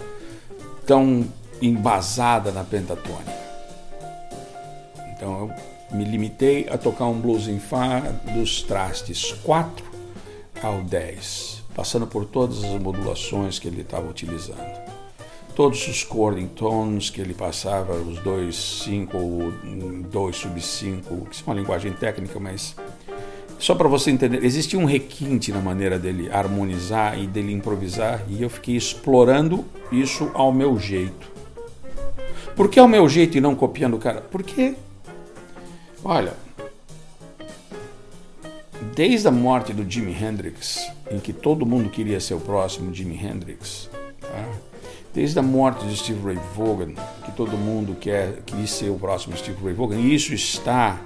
tão 0.88 1.24
embasada 1.62 2.52
na 2.52 2.64
pentatônica? 2.64 3.32
Então 5.12 5.52
eu 5.92 5.96
me 5.96 6.04
limitei 6.04 6.68
a 6.68 6.80
tocar 6.80 7.06
um 7.06 7.22
blues 7.22 7.48
em 7.48 7.60
Fá 7.60 8.00
dos 8.34 8.64
trastes 8.64 9.34
4 9.44 9.86
ao 10.64 10.82
10, 10.82 11.64
passando 11.76 12.08
por 12.08 12.26
todas 12.26 12.64
as 12.64 12.82
modulações 12.82 13.60
que 13.60 13.68
ele 13.68 13.82
estava 13.82 14.10
utilizando. 14.10 14.82
Todos 15.56 15.88
os 15.88 15.98
chording 15.98 16.48
tones 16.48 17.12
que 17.12 17.22
ele 17.22 17.36
passava, 17.36 17.94
os 17.94 18.18
2, 18.24 18.56
5 18.84 19.16
ou 19.16 19.52
2 20.10 20.36
sub 20.36 20.60
5, 20.60 21.28
que 21.30 21.44
é 21.44 21.44
uma 21.46 21.54
linguagem 21.54 21.94
técnica, 21.94 22.40
mas 22.40 22.76
só 23.60 23.76
para 23.76 23.88
você 23.88 24.12
entender, 24.12 24.44
existia 24.44 24.80
um 24.80 24.86
requinte 24.86 25.52
na 25.52 25.60
maneira 25.60 25.98
dele 25.98 26.30
harmonizar 26.32 27.20
e 27.20 27.28
dele 27.28 27.52
improvisar, 27.52 28.24
e 28.28 28.42
eu 28.42 28.50
fiquei 28.50 28.76
explorando 28.76 29.66
isso 29.92 30.32
ao 30.34 30.52
meu 30.52 30.78
jeito. 30.80 31.32
Por 32.56 32.70
que 32.70 32.80
ao 32.80 32.88
meu 32.88 33.08
jeito 33.08 33.38
e 33.38 33.42
não 33.42 33.56
copiando 33.56 33.96
o 33.96 34.00
cara? 34.00 34.22
Porque 34.22 34.76
Olha, 36.04 36.34
desde 38.96 39.28
a 39.28 39.32
morte 39.32 39.74
do 39.74 39.90
Jimi 39.90 40.14
Hendrix, 40.14 40.90
em 41.12 41.20
que 41.20 41.34
todo 41.34 41.66
mundo 41.66 41.90
queria 41.90 42.20
ser 42.20 42.36
o 42.36 42.40
próximo 42.40 42.94
Jimi 42.94 43.20
Hendrix, 43.22 43.90
tá? 44.22 44.50
desde 45.14 45.40
a 45.40 45.42
morte 45.42 45.86
de 45.86 45.98
Steve 45.98 46.24
Ray 46.24 46.40
Vaughan, 46.56 46.94
que 47.26 47.32
todo 47.32 47.58
mundo 47.58 47.98
quer, 48.00 48.42
queria 48.46 48.68
ser 48.68 48.90
o 48.90 48.96
próximo 48.96 49.36
Steve 49.36 49.58
Ray 49.62 49.74
Vaughan, 49.74 49.98
e 49.98 50.14
isso 50.14 50.34
está 50.34 51.02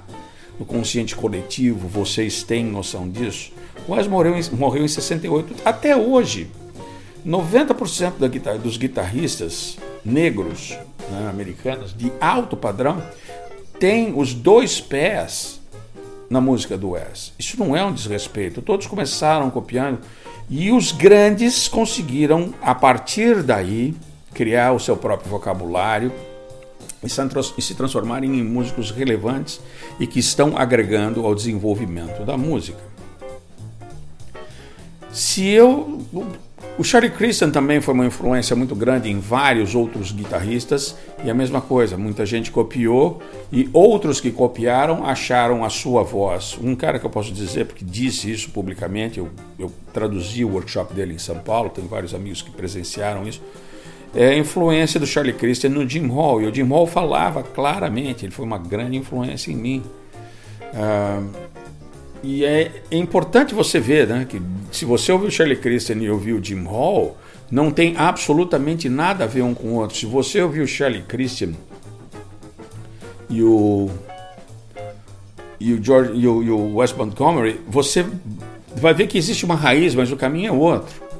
no 0.62 0.64
consciente 0.64 1.16
coletivo, 1.16 1.88
vocês 1.88 2.44
têm 2.44 2.64
noção 2.64 3.10
disso. 3.10 3.50
O 3.88 3.92
Wes 3.92 4.06
morreu 4.06 4.38
em, 4.38 4.50
morreu 4.52 4.84
em 4.84 4.88
68. 4.88 5.56
Até 5.64 5.96
hoje, 5.96 6.48
90% 7.26 8.12
da 8.18 8.56
dos 8.56 8.76
guitarristas 8.76 9.76
negros 10.04 10.78
né, 11.10 11.28
americanos 11.28 11.92
de 11.92 12.12
alto 12.20 12.56
padrão 12.56 13.02
tem 13.80 14.16
os 14.16 14.32
dois 14.32 14.80
pés 14.80 15.60
na 16.30 16.40
música 16.40 16.78
do 16.78 16.90
Wes. 16.90 17.32
Isso 17.36 17.58
não 17.58 17.76
é 17.76 17.84
um 17.84 17.92
desrespeito. 17.92 18.62
Todos 18.62 18.86
começaram 18.86 19.50
copiando 19.50 19.98
e 20.48 20.70
os 20.70 20.92
grandes 20.92 21.66
conseguiram, 21.66 22.54
a 22.62 22.74
partir 22.74 23.42
daí, 23.42 23.96
criar 24.32 24.72
o 24.72 24.78
seu 24.78 24.96
próprio 24.96 25.28
vocabulário 25.28 26.12
e 27.02 27.62
se 27.62 27.74
transformarem 27.74 28.38
em 28.38 28.44
músicos 28.44 28.90
relevantes 28.90 29.60
e 29.98 30.06
que 30.06 30.20
estão 30.20 30.56
agregando 30.56 31.26
ao 31.26 31.34
desenvolvimento 31.34 32.24
da 32.24 32.36
música. 32.36 32.78
Se 35.12 35.46
eu 35.46 36.00
O 36.78 36.82
Charlie 36.82 37.10
Christian 37.10 37.50
também 37.50 37.82
foi 37.82 37.92
uma 37.92 38.06
influência 38.06 38.56
muito 38.56 38.74
grande 38.74 39.10
em 39.10 39.20
vários 39.20 39.74
outros 39.74 40.10
guitarristas 40.10 40.96
e 41.22 41.30
a 41.30 41.34
mesma 41.34 41.60
coisa, 41.60 41.98
muita 41.98 42.24
gente 42.24 42.50
copiou 42.50 43.20
e 43.52 43.68
outros 43.74 44.22
que 44.22 44.30
copiaram 44.30 45.04
acharam 45.04 45.64
a 45.66 45.68
sua 45.68 46.02
voz. 46.02 46.58
Um 46.62 46.74
cara 46.74 46.98
que 46.98 47.04
eu 47.04 47.10
posso 47.10 47.30
dizer, 47.30 47.66
porque 47.66 47.84
disse 47.84 48.30
isso 48.30 48.48
publicamente, 48.50 49.18
eu, 49.18 49.28
eu 49.58 49.70
traduzi 49.92 50.46
o 50.46 50.52
workshop 50.54 50.94
dele 50.94 51.12
em 51.12 51.18
São 51.18 51.38
Paulo, 51.40 51.68
tenho 51.68 51.88
vários 51.88 52.14
amigos 52.14 52.40
que 52.40 52.50
presenciaram 52.50 53.28
isso, 53.28 53.42
é 54.14 54.28
a 54.28 54.36
influência 54.36 55.00
do 55.00 55.06
Charlie 55.06 55.32
Christian 55.32 55.70
no 55.70 55.88
Jim 55.88 56.06
Hall. 56.08 56.42
E 56.42 56.46
o 56.46 56.54
Jim 56.54 56.68
Hall 56.68 56.86
falava 56.86 57.42
claramente, 57.42 58.24
ele 58.24 58.32
foi 58.32 58.44
uma 58.44 58.58
grande 58.58 58.96
influência 58.96 59.50
em 59.50 59.56
mim. 59.56 59.82
Uh, 60.74 61.28
e 62.22 62.44
é, 62.44 62.70
é, 62.90 62.96
importante 62.96 63.54
você 63.54 63.80
ver 63.80 64.06
né, 64.06 64.26
que 64.28 64.40
se 64.70 64.84
você 64.84 65.10
ouviu 65.10 65.30
Charlie 65.30 65.56
Christian 65.56 65.96
e 65.96 66.08
ouviu 66.08 66.42
Jim 66.42 66.62
Hall, 66.64 67.16
não 67.50 67.70
tem 67.70 67.94
absolutamente 67.96 68.88
nada 68.88 69.24
a 69.24 69.26
ver 69.26 69.42
um 69.42 69.54
com 69.54 69.68
o 69.68 69.74
outro. 69.74 69.96
Se 69.96 70.06
você 70.06 70.40
ouviu 70.40 70.66
Charlie 70.66 71.02
Christian 71.02 71.52
e 73.28 73.42
o 73.42 73.90
e 75.58 75.74
o, 75.74 75.82
George, 75.82 76.12
e 76.14 76.26
o, 76.26 76.42
e 76.42 76.50
o 76.50 76.76
Wes 76.76 76.92
Montgomery, 76.92 77.60
você 77.68 78.04
vai 78.74 78.92
ver 78.92 79.06
que 79.06 79.16
existe 79.16 79.44
uma 79.44 79.54
raiz, 79.54 79.94
mas 79.94 80.10
o 80.10 80.16
caminho 80.16 80.48
é 80.48 80.52
outro. 80.52 81.11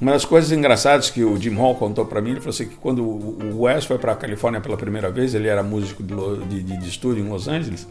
Uma 0.00 0.12
das 0.12 0.24
coisas 0.24 0.52
engraçadas 0.52 1.10
que 1.10 1.24
o 1.24 1.36
Jim 1.36 1.54
Hall 1.54 1.74
contou 1.74 2.06
para 2.06 2.20
mim, 2.20 2.30
ele 2.30 2.40
falou 2.40 2.50
assim 2.50 2.68
que 2.68 2.76
quando 2.76 3.02
o 3.02 3.62
Wes 3.62 3.84
foi 3.84 3.98
para 3.98 4.12
a 4.12 4.16
Califórnia 4.16 4.60
pela 4.60 4.76
primeira 4.76 5.10
vez, 5.10 5.34
ele 5.34 5.48
era 5.48 5.62
músico 5.62 6.02
de, 6.02 6.62
de, 6.62 6.76
de 6.78 6.88
estúdio 6.88 7.24
em 7.24 7.28
Los 7.28 7.48
Angeles, 7.48 7.86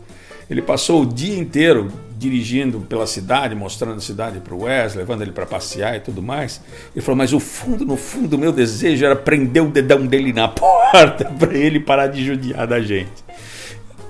ele 0.49 0.61
passou 0.61 1.01
o 1.01 1.05
dia 1.05 1.37
inteiro 1.37 1.91
dirigindo 2.17 2.79
pela 2.79 3.05
cidade, 3.05 3.53
mostrando 3.53 3.97
a 3.97 4.01
cidade 4.01 4.39
para 4.39 4.55
o 4.55 4.63
Wes, 4.63 4.95
levando 4.95 5.21
ele 5.21 5.33
para 5.33 5.45
passear 5.45 5.97
e 5.97 5.99
tudo 5.99 6.21
mais. 6.21 6.61
Ele 6.95 7.03
falou: 7.03 7.17
Mas 7.17 7.33
o 7.33 7.39
fundo, 7.39 7.85
no 7.85 7.97
fundo, 7.97 8.35
o 8.35 8.39
meu 8.39 8.53
desejo 8.53 9.05
era 9.05 9.15
prender 9.15 9.61
o 9.61 9.69
dedão 9.69 10.05
dele 10.05 10.31
na 10.31 10.47
porta 10.49 11.25
para 11.25 11.53
ele 11.53 11.81
parar 11.81 12.07
de 12.07 12.23
judiar 12.25 12.65
da 12.65 12.79
gente. 12.79 13.25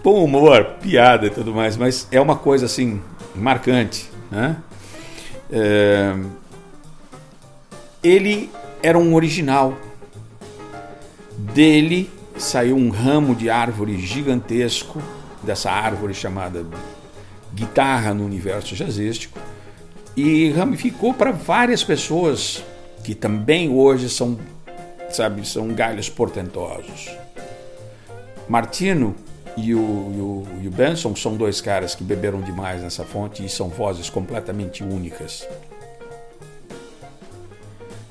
Bom 0.04 0.24
humor, 0.24 0.63
piada 0.80 1.25
e 1.25 1.30
tudo 1.32 1.54
mais, 1.54 1.75
mas 1.75 2.08
é 2.12 2.22
uma 2.22 2.36
coisa 2.36 2.68
assim 2.68 3.01
marcante. 3.36 4.08
Né? 4.30 4.56
É... 5.51 6.16
Ele 8.04 8.50
era 8.82 8.98
um 8.98 9.16
original. 9.16 9.77
Dele 11.38 12.10
saiu 12.38 12.75
um 12.75 12.89
ramo 12.89 13.36
de 13.36 13.50
árvore 13.50 13.98
gigantesco 13.98 15.01
dessa 15.44 15.72
árvore 15.72 16.13
chamada 16.13 16.66
guitarra 17.54 18.13
no 18.13 18.25
universo 18.25 18.75
jazzístico 18.75 19.39
e 20.16 20.51
ramificou 20.51 21.13
para 21.13 21.32
várias 21.32 21.84
pessoas 21.84 22.63
que 23.04 23.16
também 23.16 23.70
hoje 23.70 24.10
são, 24.10 24.38
sabe, 25.10 25.48
são 25.48 25.68
galhos 25.70 26.10
portentosos. 26.10 27.10
Martino 28.48 29.16
e 29.56 29.74
o, 29.74 29.77
e 29.77 30.22
o, 30.22 30.48
e 30.63 30.68
o 30.68 30.72
Benson 30.72 31.16
são 31.16 31.36
dois 31.36 31.62
caras 31.62 31.96
que 31.96 32.04
beberam 32.04 32.42
demais 32.42 32.82
nessa 32.82 33.04
fonte 33.04 33.44
e 33.44 33.50
são 33.50 33.70
vozes 33.70 34.10
completamente 34.10 34.84
únicas. 34.84 35.48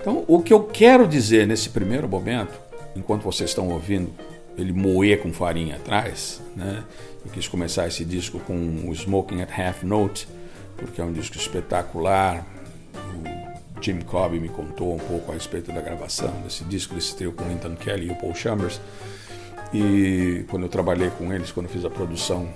Então, 0.06 0.24
o 0.28 0.40
que 0.40 0.52
eu 0.52 0.62
quero 0.62 1.04
dizer 1.08 1.48
nesse 1.48 1.68
primeiro 1.68 2.08
momento, 2.08 2.56
enquanto 2.94 3.24
vocês 3.24 3.50
estão 3.50 3.68
ouvindo 3.70 4.12
ele 4.56 4.72
moer 4.72 5.20
com 5.20 5.32
farinha 5.32 5.74
atrás, 5.74 6.40
né? 6.54 6.84
Eu 7.24 7.32
quis 7.32 7.48
começar 7.48 7.88
esse 7.88 8.04
disco 8.04 8.38
com 8.38 8.54
o 8.86 8.94
Smoking 8.94 9.42
at 9.42 9.50
Half 9.50 9.82
Note, 9.82 10.28
porque 10.76 11.00
é 11.00 11.04
um 11.04 11.12
disco 11.12 11.36
espetacular. 11.36 12.46
O 12.94 13.82
Jim 13.82 13.98
Cobb 14.02 14.38
me 14.38 14.48
contou 14.48 14.94
um 14.94 14.98
pouco 14.98 15.32
a 15.32 15.34
respeito 15.34 15.72
da 15.72 15.80
gravação 15.80 16.30
desse 16.44 16.62
disco, 16.62 16.94
desse 16.94 17.16
trio 17.16 17.32
com 17.32 17.42
Linton 17.42 17.74
Kelly 17.74 18.06
e 18.06 18.10
o 18.12 18.14
Paul 18.14 18.32
Chambers. 18.32 18.80
E 19.74 20.44
quando 20.48 20.62
eu 20.62 20.68
trabalhei 20.68 21.10
com 21.10 21.32
eles, 21.32 21.50
quando 21.50 21.66
eu 21.66 21.72
fiz 21.72 21.84
a 21.84 21.90
produção 21.90 22.48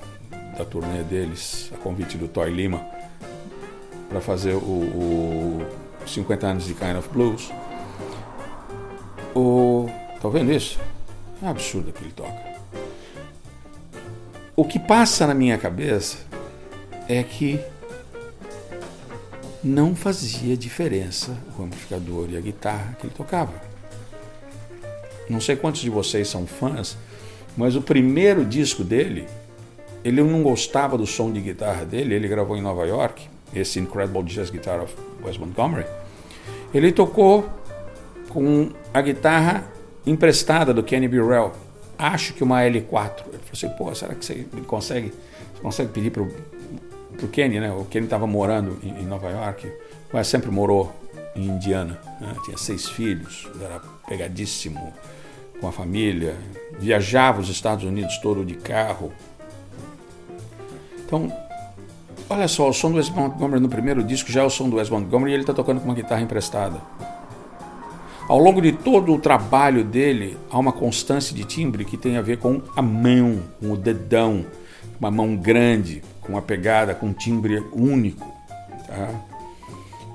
da 0.56 0.64
turnê 0.64 1.02
deles, 1.02 1.68
a 1.74 1.78
convite 1.78 2.16
do 2.16 2.28
Toy 2.28 2.48
Lima, 2.48 2.86
para 4.08 4.20
fazer 4.20 4.54
o, 4.54 4.60
o 4.60 5.89
50 6.14 6.46
anos 6.46 6.64
de 6.64 6.74
Kind 6.74 6.96
of 6.96 7.08
Blues. 7.10 7.50
O, 9.34 9.88
tá 10.20 10.28
vendo 10.28 10.52
isso? 10.52 10.78
É 11.42 11.46
absurdo 11.46 11.92
que 11.92 12.02
ele 12.02 12.12
toca. 12.12 12.50
O 14.56 14.64
que 14.64 14.78
passa 14.78 15.26
na 15.26 15.34
minha 15.34 15.56
cabeça 15.56 16.18
é 17.08 17.22
que 17.22 17.60
não 19.62 19.94
fazia 19.94 20.56
diferença 20.56 21.36
o 21.58 21.62
amplificador 21.62 22.28
e 22.30 22.36
a 22.36 22.40
guitarra 22.40 22.96
que 22.98 23.06
ele 23.06 23.14
tocava. 23.14 23.52
Não 25.28 25.40
sei 25.40 25.54
quantos 25.54 25.80
de 25.80 25.90
vocês 25.90 26.28
são 26.28 26.46
fãs, 26.46 26.96
mas 27.56 27.76
o 27.76 27.82
primeiro 27.82 28.44
disco 28.44 28.82
dele, 28.82 29.26
ele 30.04 30.22
não 30.22 30.42
gostava 30.42 30.98
do 30.98 31.06
som 31.06 31.30
de 31.30 31.40
guitarra 31.40 31.84
dele, 31.84 32.14
ele 32.14 32.26
gravou 32.26 32.56
em 32.56 32.62
Nova 32.62 32.86
York, 32.86 33.28
esse 33.54 33.78
Incredible 33.78 34.22
Jazz 34.24 34.50
Guitar 34.50 34.82
of 34.82 34.94
Wes 35.22 35.36
Montgomery. 35.36 35.86
Ele 36.72 36.92
tocou 36.92 37.48
com 38.28 38.70
a 38.94 39.00
guitarra 39.00 39.70
emprestada 40.06 40.72
do 40.72 40.82
Kenny 40.82 41.08
Burrell, 41.08 41.52
acho 41.98 42.32
que 42.34 42.42
uma 42.42 42.60
L4. 42.60 42.70
Ele 42.70 42.84
falou 42.88 43.50
assim, 43.52 43.68
pô, 43.70 43.94
será 43.94 44.14
que 44.14 44.24
você 44.24 44.46
consegue, 44.66 45.12
você 45.54 45.60
consegue 45.60 45.92
pedir 45.92 46.10
para 46.10 46.22
o 46.22 47.28
Kenny, 47.28 47.60
né? 47.60 47.72
O 47.72 47.84
Kenny 47.84 48.06
estava 48.06 48.26
morando 48.26 48.78
em, 48.82 49.00
em, 49.00 49.04
Nova 49.04 49.28
York, 49.28 49.70
mas 50.12 50.26
sempre 50.26 50.50
morou 50.50 50.94
em 51.34 51.46
Indiana, 51.46 52.00
né? 52.20 52.34
tinha 52.44 52.56
seis 52.56 52.88
filhos, 52.88 53.48
era 53.60 53.80
pegadíssimo 54.08 54.92
com 55.60 55.68
a 55.68 55.72
família, 55.72 56.36
viajava 56.78 57.40
os 57.40 57.48
Estados 57.48 57.84
Unidos 57.84 58.18
todo 58.18 58.44
de 58.44 58.54
carro. 58.54 59.12
Então, 61.04 61.30
olha 62.30 62.48
só, 62.48 62.68
o 62.68 62.72
som 62.72 62.90
do 62.90 62.96
Wes 62.96 63.10
Montgomery 63.10 63.60
no 63.60 63.68
primeiro 63.68 64.02
disco 64.02 64.30
já 64.30 64.42
é 64.42 64.44
o 64.44 64.50
som 64.50 64.70
do 64.70 64.76
Wes 64.76 64.88
Montgomery 64.88 65.32
e 65.32 65.34
ele 65.34 65.42
está 65.42 65.52
tocando 65.52 65.80
com 65.80 65.86
uma 65.86 65.94
guitarra 65.94 66.22
emprestada. 66.22 66.80
Ao 68.28 68.38
longo 68.38 68.62
de 68.62 68.70
todo 68.70 69.12
o 69.12 69.18
trabalho 69.18 69.82
dele, 69.82 70.38
há 70.48 70.56
uma 70.56 70.72
constância 70.72 71.34
de 71.34 71.44
timbre 71.44 71.84
que 71.84 71.96
tem 71.96 72.16
a 72.16 72.22
ver 72.22 72.38
com 72.38 72.62
a 72.76 72.80
mão, 72.80 73.42
com 73.58 73.72
o 73.72 73.76
dedão, 73.76 74.46
uma 75.00 75.10
mão 75.10 75.34
grande, 75.36 76.00
com 76.20 76.32
uma 76.32 76.42
pegada, 76.42 76.94
com 76.94 77.06
um 77.06 77.12
timbre 77.12 77.58
único. 77.72 78.24
Tá? 78.86 79.10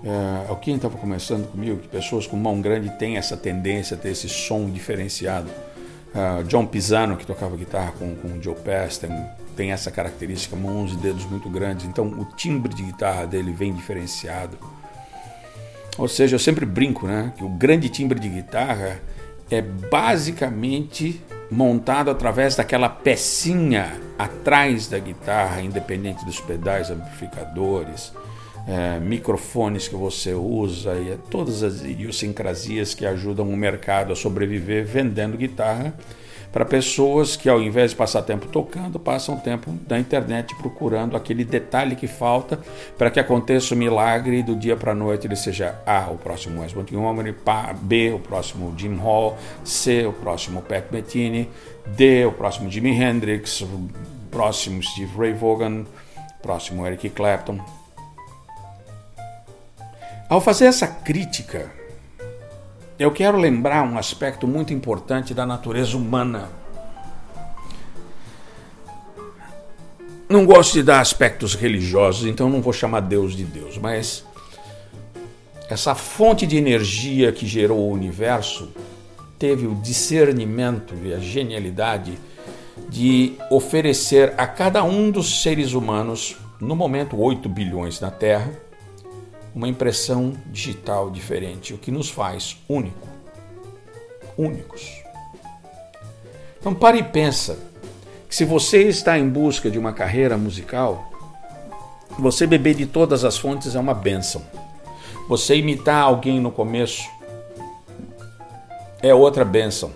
É, 0.05 0.45
alguém 0.47 0.75
estava 0.75 0.97
conversando 0.97 1.47
comigo 1.47 1.77
que 1.77 1.89
pessoas 1.89 2.25
com 2.25 2.37
mão 2.37 2.61
grande 2.61 2.89
têm 2.97 3.17
essa 3.17 3.35
tendência 3.35 3.97
a 3.97 3.99
ter 3.99 4.11
esse 4.11 4.29
som 4.29 4.69
diferenciado. 4.69 5.49
Uh, 6.13 6.43
John 6.45 6.65
Pisano, 6.65 7.17
que 7.17 7.25
tocava 7.25 7.57
guitarra 7.57 7.91
com, 7.99 8.15
com 8.15 8.41
Joe 8.41 8.55
Pass, 8.55 8.99
tem, 9.55 9.71
essa 9.71 9.89
característica, 9.89 10.55
mãos 10.55 10.93
e 10.93 10.97
dedos 10.97 11.25
muito 11.25 11.49
grandes. 11.49 11.85
Então 11.85 12.07
o 12.07 12.25
timbre 12.35 12.73
de 12.73 12.83
guitarra 12.83 13.25
dele 13.25 13.51
vem 13.51 13.73
diferenciado. 13.73 14.57
Ou 15.97 16.07
seja, 16.07 16.35
eu 16.35 16.39
sempre 16.39 16.65
brinco, 16.65 17.07
né? 17.07 17.33
Que 17.37 17.43
o 17.43 17.49
grande 17.49 17.89
timbre 17.89 18.19
de 18.19 18.27
guitarra 18.27 18.99
é 19.49 19.61
basicamente 19.61 21.21
montado 21.49 22.09
através 22.09 22.55
daquela 22.55 22.89
pecinha 22.89 23.99
atrás 24.17 24.87
da 24.87 24.99
guitarra, 24.99 25.61
independente 25.61 26.25
dos 26.25 26.39
pedais, 26.39 26.89
amplificadores, 26.89 28.11
é, 28.67 28.99
microfones 28.99 29.87
que 29.87 29.95
você 29.95 30.33
usa 30.33 30.95
e 30.95 31.11
é 31.11 31.17
todas 31.29 31.61
as 31.61 31.83
idiosincrasias 31.83 32.93
que 32.93 33.05
ajudam 33.05 33.47
o 33.47 33.55
mercado 33.55 34.11
a 34.11 34.15
sobreviver 34.15 34.85
vendendo 34.85 35.37
guitarra 35.37 35.93
para 36.55 36.63
pessoas 36.63 37.35
que, 37.35 37.49
ao 37.49 37.61
invés 37.61 37.91
de 37.91 37.97
passar 37.97 38.21
tempo 38.21 38.47
tocando, 38.47 38.97
passam 38.97 39.35
tempo 39.35 39.77
na 39.89 39.99
internet 39.99 40.55
procurando 40.55 41.17
aquele 41.17 41.43
detalhe 41.43 41.97
que 41.97 42.07
falta 42.07 42.57
para 42.97 43.11
que 43.11 43.19
aconteça 43.19 43.75
o 43.75 43.77
milagre 43.77 44.41
do 44.41 44.55
dia 44.55 44.77
para 44.77 44.93
a 44.93 44.95
noite 44.95 45.27
ele 45.27 45.35
seja 45.35 45.77
A, 45.85 46.09
o 46.09 46.17
próximo 46.17 46.61
Wes 46.61 46.73
Montgomery, 46.73 47.35
B, 47.81 48.13
o 48.13 48.19
próximo 48.19 48.73
Jim 48.77 48.95
Hall, 48.95 49.37
C, 49.65 50.05
o 50.05 50.13
próximo 50.13 50.61
Pat 50.61 50.85
Metheny, 50.91 51.49
D, 51.87 52.25
o 52.25 52.31
próximo 52.31 52.71
Jimi 52.71 52.91
Hendrix, 52.91 53.61
próximo 54.31 54.81
Steve 54.81 55.11
Ray 55.17 55.33
Vaughan, 55.33 55.83
próximo 56.41 56.87
Eric 56.87 57.09
Clapton. 57.09 57.59
Ao 60.29 60.39
fazer 60.39 60.67
essa 60.67 60.87
crítica 60.87 61.69
eu 62.97 63.11
quero 63.11 63.37
lembrar 63.37 63.83
um 63.83 63.97
aspecto 63.97 64.47
muito 64.47 64.73
importante 64.73 65.33
da 65.33 65.45
natureza 65.45 65.97
humana. 65.97 66.49
Não 70.29 70.45
gosto 70.45 70.73
de 70.73 70.83
dar 70.83 71.01
aspectos 71.01 71.55
religiosos, 71.55 72.25
então 72.25 72.49
não 72.49 72.61
vou 72.61 72.73
chamar 72.73 73.01
Deus 73.01 73.35
de 73.35 73.43
Deus, 73.43 73.77
mas 73.77 74.25
essa 75.69 75.93
fonte 75.93 76.47
de 76.47 76.57
energia 76.57 77.31
que 77.31 77.45
gerou 77.45 77.79
o 77.79 77.91
universo 77.91 78.69
teve 79.37 79.67
o 79.67 79.75
discernimento 79.75 80.95
e 81.03 81.13
a 81.13 81.19
genialidade 81.19 82.17
de 82.89 83.33
oferecer 83.51 84.33
a 84.37 84.47
cada 84.47 84.83
um 84.83 85.11
dos 85.11 85.41
seres 85.41 85.73
humanos, 85.73 86.37
no 86.59 86.75
momento 86.75 87.19
8 87.19 87.49
bilhões 87.49 87.99
na 87.99 88.09
Terra, 88.09 88.51
uma 89.55 89.69
impressão 89.69 90.33
digital 90.47 91.09
diferente, 91.09 91.73
o 91.73 91.77
que 91.77 91.89
nos 91.89 92.09
faz 92.09 92.57
único, 92.67 93.07
únicos. 94.37 95.01
Então 96.59 96.75
pare 96.75 96.99
e 96.99 97.03
pensa 97.03 97.57
que 98.27 98.35
se 98.35 98.43
você 98.43 98.83
está 98.83 99.17
em 99.17 99.29
busca 99.29 99.71
de 99.71 99.79
uma 99.79 99.93
carreira 99.93 100.37
musical, 100.37 101.09
você 102.19 102.45
beber 102.45 102.75
de 102.75 102.85
todas 102.85 103.23
as 103.23 103.37
fontes 103.37 103.75
é 103.75 103.79
uma 103.79 103.93
benção. 103.93 104.41
Você 105.29 105.55
imitar 105.55 106.03
alguém 106.03 106.39
no 106.39 106.51
começo 106.51 107.09
é 109.01 109.15
outra 109.15 109.45
benção. 109.45 109.91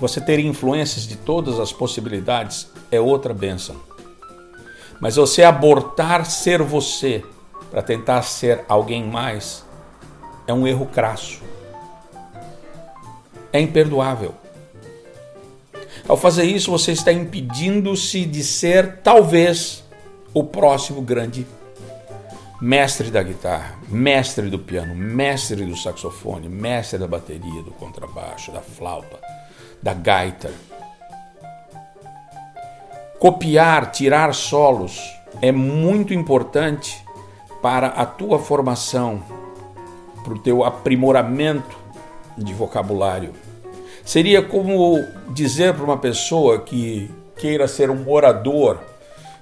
Você 0.00 0.20
ter 0.20 0.38
influências 0.38 1.06
de 1.06 1.16
todas 1.16 1.60
as 1.60 1.70
possibilidades 1.70 2.66
é 2.90 2.98
outra 2.98 3.34
benção. 3.34 3.76
Mas 5.00 5.16
você 5.16 5.42
abortar 5.42 6.24
ser 6.24 6.62
você 6.62 7.22
para 7.74 7.82
tentar 7.82 8.22
ser 8.22 8.64
alguém 8.68 9.02
mais 9.02 9.64
é 10.46 10.52
um 10.54 10.64
erro 10.64 10.86
crasso. 10.86 11.42
É 13.52 13.60
imperdoável. 13.60 14.32
Ao 16.06 16.16
fazer 16.16 16.44
isso, 16.44 16.70
você 16.70 16.92
está 16.92 17.12
impedindo-se 17.12 18.26
de 18.26 18.44
ser, 18.44 18.98
talvez, 18.98 19.82
o 20.32 20.44
próximo 20.44 21.02
grande 21.02 21.44
mestre 22.60 23.10
da 23.10 23.24
guitarra, 23.24 23.74
mestre 23.88 24.48
do 24.48 24.58
piano, 24.60 24.94
mestre 24.94 25.66
do 25.66 25.76
saxofone, 25.76 26.48
mestre 26.48 26.96
da 26.96 27.08
bateria, 27.08 27.62
do 27.64 27.72
contrabaixo, 27.72 28.52
da 28.52 28.60
flauta, 28.60 29.18
da 29.82 29.94
gaita. 29.94 30.52
Copiar, 33.18 33.90
tirar 33.90 34.32
solos 34.32 34.96
é 35.42 35.50
muito 35.50 36.14
importante 36.14 37.03
para 37.64 37.86
a 37.86 38.04
tua 38.04 38.38
formação, 38.38 39.22
para 40.22 40.34
o 40.34 40.38
teu 40.38 40.62
aprimoramento 40.62 41.78
de 42.36 42.52
vocabulário. 42.52 43.32
Seria 44.04 44.42
como 44.42 45.02
dizer 45.30 45.72
para 45.72 45.82
uma 45.82 45.96
pessoa 45.96 46.58
que 46.58 47.10
queira 47.38 47.66
ser 47.66 47.88
um 47.88 48.06
orador, 48.06 48.80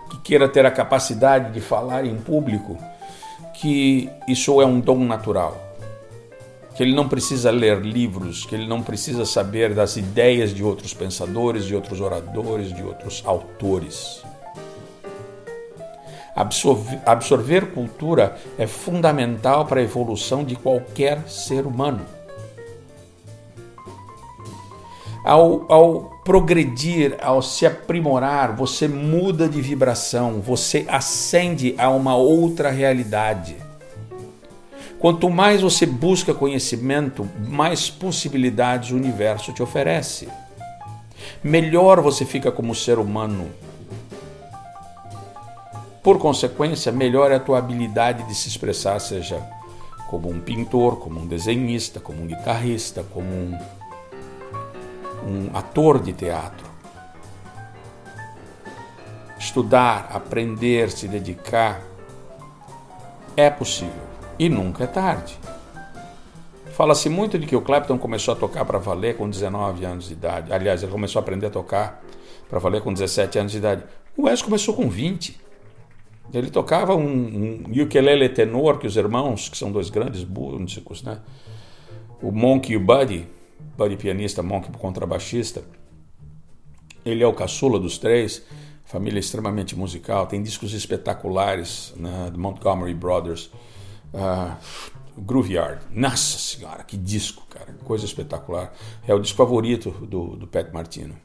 que 0.08 0.20
queira 0.20 0.48
ter 0.48 0.64
a 0.64 0.70
capacidade 0.70 1.52
de 1.52 1.61
falar 1.61 2.06
em 2.06 2.14
público, 2.14 2.78
que 3.54 4.08
isso 4.28 4.62
é 4.62 4.66
um 4.66 4.78
dom 4.78 5.04
natural. 5.04 5.61
Que 6.76 6.85
ele 6.85 6.94
não 6.94 7.08
precisa 7.08 7.50
ler 7.50 7.80
livros, 7.80 8.46
que 8.46 8.54
ele 8.54 8.68
não 8.68 8.82
precisa 8.82 9.26
saber 9.26 9.74
das 9.74 9.96
ideias 9.96 10.54
de 10.54 10.62
outros 10.62 10.94
pensadores, 10.94 11.64
de 11.64 11.74
outros 11.74 12.00
oradores, 12.00 12.72
de 12.72 12.85
outros 12.85 13.20
autores. 13.26 14.21
Absorver, 16.35 17.01
absorver 17.05 17.73
cultura 17.73 18.38
é 18.59 18.66
fundamental 18.66 19.66
para 19.66 19.81
a 19.81 19.85
evolução 19.85 20.42
de 20.42 20.57
qualquer 20.57 21.29
ser 21.29 21.66
humano. 21.66 22.01
Ao, 25.25 25.71
ao 25.71 26.01
progredir, 26.25 27.16
ao 27.23 27.42
se 27.42 27.64
aprimorar, 27.64 28.57
você 28.57 28.88
muda 28.88 29.49
de 29.49 29.61
vibração, 29.61 30.40
você 30.40 30.85
ascende 30.88 31.75
a 31.79 31.90
uma 31.90 32.16
outra 32.16 32.71
realidade. 32.71 33.57
Quanto 34.99 35.29
mais 35.29 35.61
você 35.61 35.85
busca 35.85 36.33
conhecimento, 36.33 37.29
mais 37.49 37.90
possibilidades 37.90 38.90
o 38.90 38.97
universo 38.97 39.53
te 39.53 39.62
oferece. 39.62 40.29
Melhor 41.42 42.01
você 42.01 42.25
fica 42.25 42.51
como 42.51 42.75
ser 42.75 42.99
humano, 42.99 43.51
por 46.02 46.18
consequência, 46.18 46.90
melhor 46.90 47.30
é 47.30 47.36
a 47.36 47.40
tua 47.40 47.58
habilidade 47.58 48.24
de 48.24 48.34
se 48.34 48.48
expressar, 48.48 48.98
seja 48.98 49.40
como 50.08 50.28
um 50.28 50.40
pintor, 50.40 50.98
como 50.98 51.20
um 51.20 51.26
desenhista, 51.26 52.00
como 52.00 52.22
um 52.22 52.26
guitarrista, 52.26 53.04
como 53.12 53.28
um, 53.28 53.58
um 55.24 55.56
ator 55.56 56.00
de 56.00 56.12
teatro. 56.12 56.70
Estudar, 59.38 60.10
aprender, 60.12 60.90
se 60.90 61.06
dedicar 61.06 61.82
é 63.36 63.48
possível 63.48 64.02
e 64.38 64.48
nunca 64.48 64.84
é 64.84 64.86
tarde. 64.86 65.38
Fala-se 66.72 67.08
muito 67.08 67.38
de 67.38 67.46
que 67.46 67.54
o 67.54 67.60
Clapton 67.60 67.98
começou 67.98 68.34
a 68.34 68.36
tocar 68.36 68.64
para 68.64 68.78
valer 68.78 69.16
com 69.16 69.28
19 69.28 69.84
anos 69.84 70.08
de 70.08 70.14
idade. 70.14 70.52
Aliás, 70.52 70.82
ele 70.82 70.90
começou 70.90 71.20
a 71.20 71.22
aprender 71.22 71.46
a 71.46 71.50
tocar 71.50 72.02
para 72.48 72.58
valer 72.58 72.82
com 72.82 72.92
17 72.92 73.38
anos 73.38 73.52
de 73.52 73.58
idade. 73.58 73.84
O 74.16 74.24
Wes 74.24 74.42
começou 74.42 74.74
com 74.74 74.88
20. 74.88 75.41
Ele 76.32 76.50
tocava 76.50 76.94
um, 76.94 77.64
um 77.66 77.82
ukulele 77.82 78.28
tenor 78.28 78.78
que 78.78 78.87
os 78.87 78.96
irmãos, 78.96 79.48
que 79.48 79.56
são 79.56 79.70
dois 79.70 79.90
grandes 79.90 80.24
músicos, 80.24 81.02
né? 81.02 81.20
O 82.22 82.30
Monk 82.30 82.72
e 82.72 82.76
o 82.76 82.80
Buddy, 82.80 83.28
Buddy 83.76 83.96
pianista, 83.96 84.42
Monk 84.42 84.70
contrabaixista. 84.78 85.62
Ele 87.04 87.22
é 87.22 87.26
o 87.26 87.32
caçula 87.32 87.78
dos 87.78 87.98
três, 87.98 88.42
família 88.85 89.18
extremamente 89.18 89.76
musical, 89.76 90.26
tem 90.26 90.42
discos 90.42 90.72
espetaculares 90.72 91.92
né, 91.96 92.30
do 92.32 92.38
Montgomery 92.38 92.94
Brothers. 92.94 93.50
Uh, 94.14 94.54
Grooveyard, 95.16 95.82
nossa 95.90 96.38
senhora, 96.38 96.82
que 96.85 96.96
disco, 96.96 97.46
cara, 97.48 97.74
coisa 97.85 98.04
espetacular. 98.04 98.72
É 99.06 99.14
o 99.14 99.18
disco 99.18 99.37
favorito 99.37 99.90
do, 99.90 100.37
do 100.37 100.46
Pat 100.46 100.72
Martino, 100.72 101.16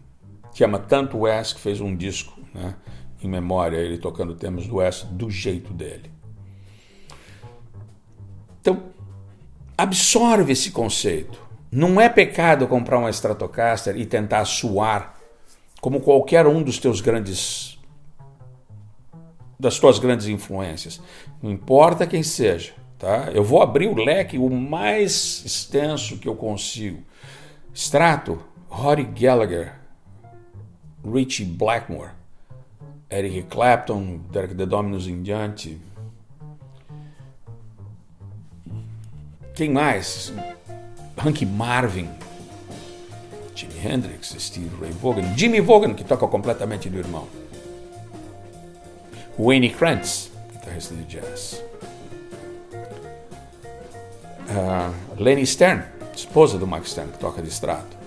que 0.54 0.64
ama 0.64 0.80
tanto 0.80 1.20
Wes 1.20 1.54
que 1.54 1.60
fez 1.60 1.80
um 1.80 1.96
disco, 1.96 2.38
né? 2.54 2.76
Em 3.22 3.28
memória, 3.28 3.78
ele 3.78 3.98
tocando 3.98 4.36
temas 4.36 4.68
do 4.68 4.76
West 4.76 5.06
do 5.06 5.30
jeito 5.30 5.74
dele. 5.74 6.12
Então, 8.62 8.84
absorve 9.78 10.52
esse 10.52 10.72
conceito. 10.72 11.40
Não 11.72 12.00
é 12.00 12.10
pecado 12.10 12.68
comprar 12.68 12.98
uma 12.98 13.10
Stratocaster 13.10 13.98
e 13.98 14.06
tentar 14.06 14.46
suar 14.46 15.18
como 15.82 16.00
qualquer 16.02 16.48
um 16.48 16.62
dos 16.64 16.78
teus 16.80 17.02
grandes 17.02 17.78
das 19.60 19.80
tuas 19.80 19.98
grandes 19.98 20.28
influências. 20.28 21.02
Não 21.42 21.50
importa 21.50 22.06
quem 22.06 22.22
seja, 22.22 22.74
tá? 22.98 23.32
Eu 23.34 23.44
vou 23.44 23.62
abrir 23.62 23.88
o 23.88 23.96
leque 23.96 24.38
o 24.38 24.50
mais 24.50 25.44
extenso 25.44 26.20
que 26.20 26.28
eu 26.28 26.36
consigo. 26.36 27.02
Strato, 27.74 28.40
Rory 28.70 29.04
Gallagher, 29.04 29.74
Richie 31.04 31.46
Blackmore, 31.46 32.12
Eric 33.10 33.44
Clapton, 33.44 34.20
Derek 34.32 34.56
The 34.56 34.66
Dominos 34.66 35.08
em 35.08 35.22
diante. 35.22 35.80
Quem 39.56 39.72
mais? 39.72 40.34
Hank 41.18 41.46
Marvin, 41.46 42.10
Jimi 43.56 43.74
Hendrix, 43.84 44.36
Steve 44.38 44.70
Ray 44.80 44.92
Vaughan, 44.92 45.36
Jimmy 45.36 45.62
Vaughan, 45.62 45.96
que 45.96 46.04
toca 46.04 46.28
completamente 46.28 46.90
do 46.90 47.00
irmão. 47.00 47.28
Wayne 49.40 49.70
Krantz, 49.70 50.30
guitarrista 50.54 50.94
de 50.94 51.04
jazz. 51.06 51.64
Uh, 54.50 54.94
Lenny 55.22 55.46
Stern, 55.46 55.84
esposa 56.16 56.58
do 56.58 56.68
Max 56.68 56.92
Stern, 56.92 57.12
que 57.12 57.18
toca 57.18 57.42
de 57.42 57.48
extrato. 57.48 57.98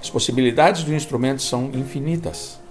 As 0.00 0.08
possibilidades 0.08 0.84
do 0.84 0.94
instrumento 0.94 1.42
são 1.42 1.66
infinitas. 1.74 2.61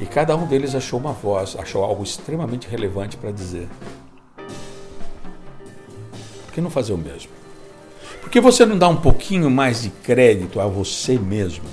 E 0.00 0.06
cada 0.06 0.34
um 0.34 0.46
deles 0.46 0.74
achou 0.74 0.98
uma 0.98 1.12
voz, 1.12 1.54
achou 1.58 1.84
algo 1.84 2.02
extremamente 2.02 2.66
relevante 2.66 3.16
para 3.16 3.30
dizer. 3.30 3.68
Por 6.46 6.54
que 6.54 6.60
não 6.60 6.70
fazer 6.70 6.92
o 6.92 6.98
mesmo? 6.98 7.30
Por 8.20 8.30
que 8.30 8.40
você 8.40 8.64
não 8.64 8.78
dá 8.78 8.88
um 8.88 8.96
pouquinho 8.96 9.50
mais 9.50 9.82
de 9.82 9.90
crédito 9.90 10.60
a 10.60 10.66
você 10.66 11.18
mesmo? 11.18 11.64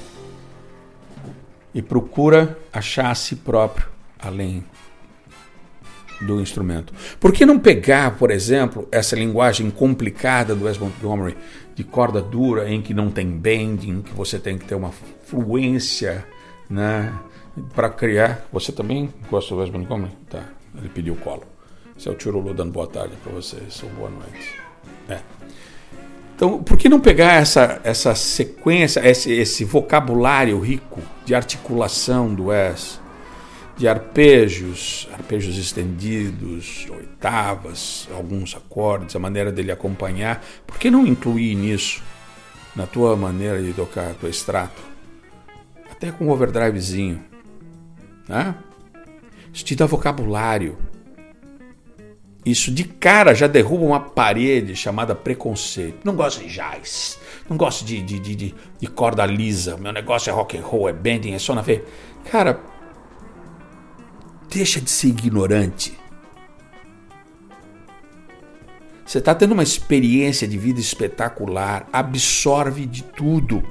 E 1.74 1.82
procura 1.82 2.58
achar 2.72 3.12
a 3.12 3.16
si 3.16 3.36
próprio 3.36 3.88
além 4.20 4.64
do 6.22 6.42
instrumento. 6.42 6.94
Por 7.20 7.32
que 7.32 7.46
não 7.46 7.60
pegar, 7.60 8.18
por 8.18 8.32
exemplo, 8.32 8.88
essa 8.92 9.16
linguagem 9.16 9.70
complicada 9.70 10.56
do 10.56 10.66
Wes 10.66 10.78
Montgomery, 10.78 11.38
de 11.76 11.84
corda 11.84 12.22
dura, 12.22 12.70
em 12.70 12.82
que 12.82 12.94
não 12.94 13.12
tem 13.12 13.30
bending, 13.30 14.02
que 14.02 14.14
você 14.14 14.40
tem 14.40 14.58
que 14.58 14.66
ter 14.66 14.76
uma 14.76 14.92
fluência, 15.26 16.26
né? 16.70 17.14
Para 17.74 17.90
criar. 17.90 18.46
Você 18.52 18.72
também 18.72 19.14
gosta 19.30 19.54
do 19.54 19.62
Wes 19.62 19.70
Montgomery? 19.70 20.12
Tá. 20.30 20.44
Ele 20.78 20.90
pediu 20.90 21.14
o 21.14 21.18
colo. 21.18 21.44
Esse 21.98 22.08
é 22.08 22.12
o 22.12 22.16
Tirolu 22.16 22.54
dando 22.54 22.72
boa 22.72 22.88
tarde 22.88 23.16
para 23.24 23.34
vocês, 23.34 23.82
ou 23.84 23.90
boa 23.90 24.10
noite. 24.10 24.56
É. 25.10 25.20
Então, 26.36 26.62
por 26.62 26.78
que 26.78 26.88
não 26.88 27.00
pegar 27.00 27.34
essa, 27.34 27.82
essa 27.84 28.14
sequência, 28.14 29.00
esse, 29.00 29.32
esse 29.32 29.66
vocabulário 29.66 30.60
rico 30.60 31.02
de 31.26 31.34
articulação 31.34 32.32
do 32.32 32.46
Wes, 32.46 33.02
de 33.76 33.88
arpejos, 33.88 35.10
arpejos 35.14 35.58
estendidos, 35.58 36.88
oitavas, 36.92 38.08
alguns 38.16 38.56
acordes, 38.56 39.16
a 39.16 39.20
maneira 39.20 39.52
dele 39.52 39.72
acompanhar, 39.72 40.46
por 40.66 40.78
que 40.78 40.92
não 40.92 41.08
incluir 41.08 41.56
nisso 41.56 42.04
na 42.76 42.86
tua 42.86 43.16
maneira 43.16 43.60
de 43.62 43.74
tocar, 43.74 44.14
teu 44.14 44.30
extrato? 44.30 44.80
Até 45.92 46.12
com 46.12 46.30
overdrivezinho. 46.30 47.24
Né? 48.28 48.56
Isso 49.54 49.64
te 49.64 49.76
dá 49.76 49.86
vocabulário. 49.86 50.78
Isso 52.46 52.72
de 52.72 52.86
cara 52.86 53.34
já 53.34 53.46
derruba 53.46 53.84
uma 53.84 54.00
parede 54.00 54.76
chamada 54.76 55.14
preconceito. 55.14 56.00
Não 56.06 56.16
gosto 56.16 56.42
de 56.42 56.48
jazz, 56.48 57.20
não 57.50 57.58
gosto 57.58 57.84
de, 57.84 58.02
de, 58.02 58.20
de, 58.20 58.56
de, 58.80 58.88
corda 58.88 59.26
lisa. 59.26 59.76
Meu 59.76 59.92
negócio 59.92 60.30
é 60.30 60.34
rock 60.34 60.58
and 60.58 60.62
roll, 60.62 60.88
é 60.88 60.94
bending, 60.94 61.34
é 61.34 61.40
só 61.40 61.54
na 61.54 61.62
ver. 61.62 61.86
Cara, 62.32 62.62
deixa 64.50 64.80
de 64.80 64.90
ser 64.90 65.10
ignorante. 65.10 65.98
Você 69.06 69.20
está 69.20 69.36
tendo 69.36 69.54
uma 69.54 69.64
experiência 69.64 70.48
de 70.48 70.58
vida 70.58 70.80
espetacular, 70.80 71.88
absorve 71.92 72.86
de 72.86 73.04
tudo. 73.04 73.62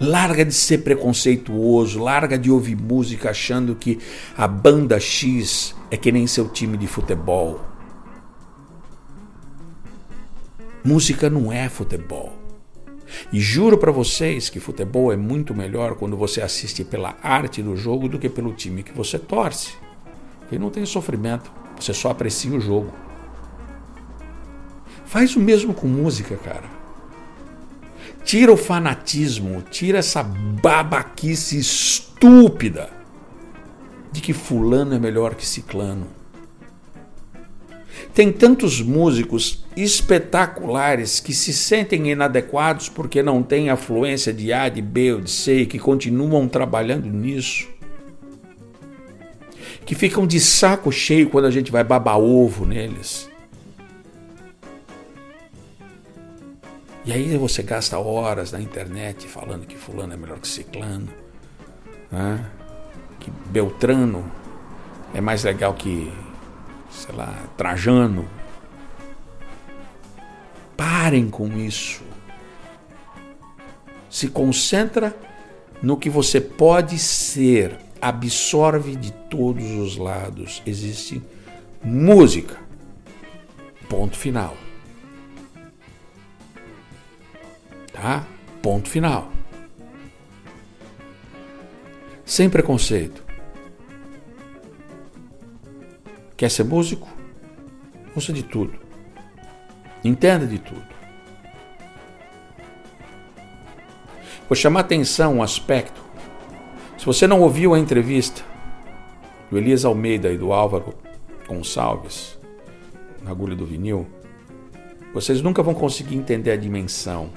Larga 0.00 0.44
de 0.44 0.52
ser 0.52 0.78
preconceituoso, 0.78 2.00
larga 2.00 2.36
de 2.36 2.50
ouvir 2.50 2.76
música 2.76 3.30
achando 3.30 3.76
que 3.76 3.98
a 4.36 4.48
banda 4.48 4.98
X 4.98 5.74
é 5.90 5.96
que 5.96 6.10
nem 6.10 6.26
seu 6.26 6.48
time 6.48 6.76
de 6.76 6.86
futebol. 6.86 7.60
Música 10.84 11.30
não 11.30 11.52
é 11.52 11.68
futebol. 11.68 12.32
E 13.32 13.40
juro 13.40 13.78
para 13.78 13.92
vocês 13.92 14.48
que 14.50 14.58
futebol 14.58 15.12
é 15.12 15.16
muito 15.16 15.54
melhor 15.54 15.94
quando 15.94 16.16
você 16.16 16.42
assiste 16.42 16.84
pela 16.84 17.16
arte 17.22 17.62
do 17.62 17.76
jogo 17.76 18.08
do 18.08 18.18
que 18.18 18.28
pelo 18.28 18.52
time 18.52 18.82
que 18.82 18.92
você 18.92 19.18
torce. 19.18 19.74
Porque 20.40 20.58
não 20.58 20.70
tem 20.70 20.84
sofrimento, 20.84 21.50
você 21.78 21.94
só 21.94 22.10
aprecia 22.10 22.52
o 22.52 22.60
jogo. 22.60 22.92
Faz 25.04 25.36
o 25.36 25.40
mesmo 25.40 25.72
com 25.72 25.86
música, 25.86 26.36
cara. 26.36 26.83
Tira 28.24 28.50
o 28.50 28.56
fanatismo, 28.56 29.62
tira 29.70 29.98
essa 29.98 30.22
babaquice 30.22 31.58
estúpida 31.58 32.90
de 34.10 34.20
que 34.20 34.32
fulano 34.32 34.94
é 34.94 34.98
melhor 34.98 35.34
que 35.34 35.46
ciclano. 35.46 36.06
Tem 38.14 38.32
tantos 38.32 38.80
músicos 38.80 39.64
espetaculares 39.76 41.20
que 41.20 41.34
se 41.34 41.52
sentem 41.52 42.10
inadequados 42.10 42.88
porque 42.88 43.22
não 43.22 43.42
têm 43.42 43.70
a 43.70 43.76
fluência 43.76 44.32
de 44.32 44.52
A, 44.52 44.68
de 44.68 44.80
B 44.80 45.14
ou 45.14 45.20
de 45.20 45.30
C 45.30 45.62
e 45.62 45.66
que 45.66 45.78
continuam 45.78 46.48
trabalhando 46.48 47.10
nisso. 47.10 47.68
Que 49.84 49.94
ficam 49.94 50.26
de 50.26 50.40
saco 50.40 50.90
cheio 50.90 51.28
quando 51.28 51.44
a 51.44 51.50
gente 51.50 51.70
vai 51.70 51.84
babar 51.84 52.18
ovo 52.18 52.64
neles. 52.64 53.28
E 57.04 57.12
aí 57.12 57.36
você 57.36 57.62
gasta 57.62 57.98
horas 57.98 58.52
na 58.52 58.60
internet 58.60 59.28
falando 59.28 59.66
que 59.66 59.76
fulano 59.76 60.14
é 60.14 60.16
melhor 60.16 60.38
que 60.38 60.48
ciclano, 60.48 61.08
né? 62.10 62.50
que 63.20 63.30
Beltrano 63.50 64.24
é 65.14 65.20
mais 65.20 65.44
legal 65.44 65.74
que, 65.74 66.12
sei 66.90 67.14
lá, 67.14 67.32
Trajano. 67.56 68.28
Parem 70.76 71.30
com 71.30 71.46
isso. 71.58 72.02
Se 74.10 74.28
concentra 74.28 75.14
no 75.82 75.96
que 75.96 76.10
você 76.10 76.40
pode 76.40 76.98
ser. 76.98 77.78
Absorve 78.00 78.96
de 78.96 79.12
todos 79.12 79.70
os 79.70 79.96
lados. 79.96 80.62
Existe 80.66 81.22
música. 81.82 82.56
Ponto 83.88 84.16
final. 84.16 84.54
Tá? 87.94 88.26
Ponto 88.60 88.90
final. 88.90 89.30
Sem 92.24 92.50
preconceito. 92.50 93.22
Quer 96.36 96.50
ser 96.50 96.64
músico? 96.64 97.08
Ouça 98.14 98.32
de 98.32 98.42
tudo. 98.42 98.78
Entenda 100.02 100.46
de 100.46 100.58
tudo. 100.58 100.84
Vou 104.48 104.56
chamar 104.56 104.80
atenção 104.80 105.36
um 105.36 105.42
aspecto. 105.42 106.02
Se 106.98 107.06
você 107.06 107.26
não 107.26 107.40
ouviu 107.40 107.74
a 107.74 107.78
entrevista 107.78 108.42
do 109.50 109.56
Elias 109.56 109.84
Almeida 109.84 110.32
e 110.32 110.36
do 110.36 110.52
Álvaro 110.52 110.94
Gonçalves 111.46 112.38
na 113.22 113.30
agulha 113.30 113.54
do 113.54 113.64
vinil, 113.64 114.06
vocês 115.14 115.40
nunca 115.40 115.62
vão 115.62 115.74
conseguir 115.74 116.16
entender 116.16 116.50
a 116.50 116.56
dimensão 116.56 117.30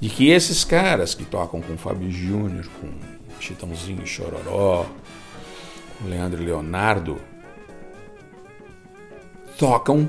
de 0.00 0.08
que 0.08 0.30
esses 0.30 0.64
caras 0.64 1.14
que 1.14 1.24
tocam 1.24 1.60
com 1.60 1.76
Fábio 1.76 2.10
Júnior, 2.10 2.66
com 2.80 2.88
Chitãozinho 3.40 4.06
Chororó, 4.06 4.86
com 5.98 6.08
Leandro 6.08 6.42
Leonardo, 6.42 7.18
tocam 9.58 10.08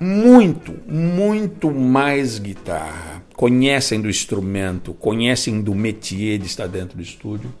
muito, 0.00 0.74
muito 0.86 1.70
mais 1.70 2.38
guitarra, 2.38 3.22
conhecem 3.34 4.00
do 4.00 4.08
instrumento, 4.08 4.92
conhecem 4.94 5.60
do 5.60 5.74
métier 5.74 6.38
de 6.38 6.46
estar 6.46 6.66
dentro 6.66 6.96
do 6.96 7.02
estúdio, 7.02 7.52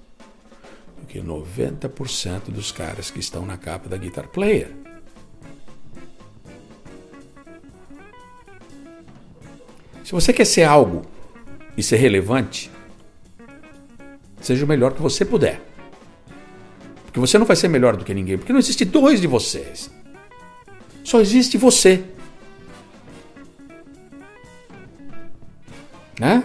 do 1.00 1.06
que 1.06 1.20
90% 1.20 2.50
dos 2.50 2.72
caras 2.72 3.10
que 3.10 3.20
estão 3.20 3.44
na 3.46 3.56
capa 3.56 3.88
da 3.88 3.96
Guitar 3.96 4.28
Player. 4.28 4.72
Se 10.04 10.12
você 10.12 10.32
quer 10.32 10.46
ser 10.46 10.62
algo 10.64 11.02
e 11.78 11.82
ser 11.82 11.96
relevante, 11.98 12.72
seja 14.40 14.64
o 14.64 14.68
melhor 14.68 14.92
que 14.94 15.00
você 15.00 15.24
puder. 15.24 15.60
Porque 17.04 17.20
você 17.20 17.38
não 17.38 17.46
vai 17.46 17.54
ser 17.54 17.68
melhor 17.68 17.96
do 17.96 18.04
que 18.04 18.12
ninguém, 18.12 18.36
porque 18.36 18.52
não 18.52 18.58
existe 18.58 18.84
dois 18.84 19.20
de 19.20 19.28
vocês. 19.28 19.88
Só 21.04 21.20
existe 21.20 21.56
você. 21.56 22.02
Né? 26.18 26.42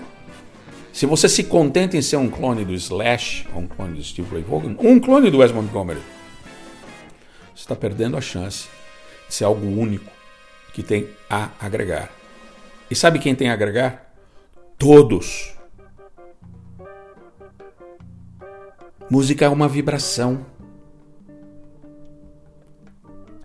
Se 0.93 1.08
você 1.08 1.28
se 1.28 1.46
contenta 1.46 1.98
em 1.98 2.02
ser 2.04 2.17
um 2.17 2.30
clone 2.30 2.63
do 2.63 2.76
Slash, 2.76 3.48
ou 3.56 3.62
um 3.62 3.67
clone 3.67 3.98
do 3.98 4.04
Steve 4.04 4.30
Ray 4.32 4.43
Vaughan, 4.43 4.76
ou 4.78 4.88
um 4.88 5.00
clone 5.00 5.32
do 5.32 5.39
Wes 5.39 5.52
Montgomery, 5.52 6.02
você 7.56 7.62
está 7.62 7.76
perdendo 7.76 8.15
a 8.15 8.22
chance 8.22 8.67
de 9.28 9.34
ser 9.34 9.46
algo 9.46 9.65
único 9.65 10.12
que 10.76 10.84
tem 10.84 11.10
a 11.28 11.50
agregar. 11.60 12.12
E 12.91 12.96
sabe 12.96 13.17
quem 13.17 13.34
tem 13.34 13.50
a 13.50 13.54
agregar? 13.54 14.02
Todos. 14.84 15.54
Música 19.10 19.46
é 19.46 19.48
uma 19.48 19.69
vibração. 19.69 20.46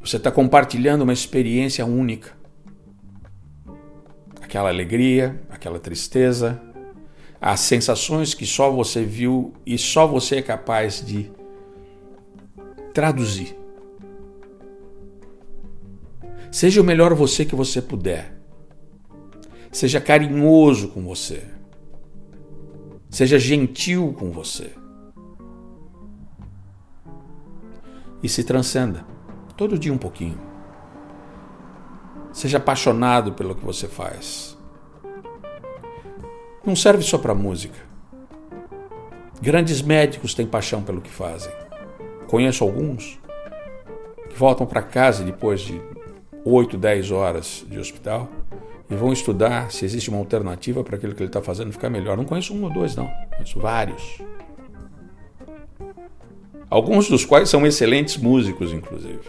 Você 0.01 0.17
está 0.17 0.33
compartilhando 0.33 1.03
uma 1.03 1.13
experiência 1.13 1.87
única. 1.87 2.33
Aquela 4.41 4.69
alegria, 4.69 5.41
aquela 5.49 5.79
tristeza, 5.79 6.61
as 7.41 7.61
sensações 7.61 8.35
que 8.35 8.45
só 8.45 8.69
você 8.69 9.05
viu 9.05 9.55
e 9.65 9.79
só 9.79 10.09
você 10.09 10.39
é 10.39 10.43
capaz 10.43 11.07
de 11.07 11.31
traduzir. 12.93 13.57
Seja 16.51 16.81
o 16.81 16.85
melhor 16.85 17.15
você 17.15 17.45
que 17.45 17.55
você 17.55 17.81
puder. 17.81 18.38
Seja 19.79 20.01
carinhoso 20.01 20.89
com 20.89 21.05
você. 21.05 21.41
Seja 23.09 23.39
gentil 23.39 24.13
com 24.19 24.33
você. 24.33 24.73
E 28.21 28.29
se 28.29 28.43
transcenda. 28.43 29.07
Todo 29.57 29.79
dia 29.79 29.93
um 29.93 29.97
pouquinho. 29.97 30.37
Seja 32.33 32.57
apaixonado 32.57 33.35
pelo 33.35 33.55
que 33.55 33.65
você 33.65 33.87
faz. 33.87 34.59
Não 36.67 36.75
serve 36.75 37.05
só 37.05 37.17
para 37.17 37.33
música. 37.33 37.79
Grandes 39.41 39.81
médicos 39.81 40.35
têm 40.35 40.45
paixão 40.45 40.83
pelo 40.83 41.01
que 41.01 41.09
fazem. 41.09 41.53
Conheço 42.27 42.65
alguns 42.65 43.17
que 44.29 44.37
voltam 44.37 44.67
para 44.67 44.83
casa 44.83 45.23
depois 45.23 45.61
de 45.61 45.81
8, 46.45 46.77
10 46.77 47.13
horas 47.13 47.65
de 47.69 47.79
hospital 47.79 48.29
e 48.91 48.95
vão 48.95 49.13
estudar 49.13 49.71
se 49.71 49.85
existe 49.85 50.09
uma 50.09 50.19
alternativa 50.19 50.83
para 50.83 50.97
aquilo 50.97 51.15
que 51.15 51.23
ele 51.23 51.29
está 51.29 51.43
fazendo 51.43 51.73
ficar 51.73 51.91
melhor. 51.91 52.17
Não 52.17 52.25
conheço 52.25 52.55
um 52.55 52.65
ou 52.65 52.73
dois, 52.73 52.97
não. 52.97 53.11
Conheço 53.35 53.61
vários. 53.61 54.19
Alguns 56.71 57.09
dos 57.09 57.25
quais 57.25 57.49
são 57.49 57.67
excelentes 57.67 58.17
músicos, 58.17 58.73
inclusive. 58.73 59.21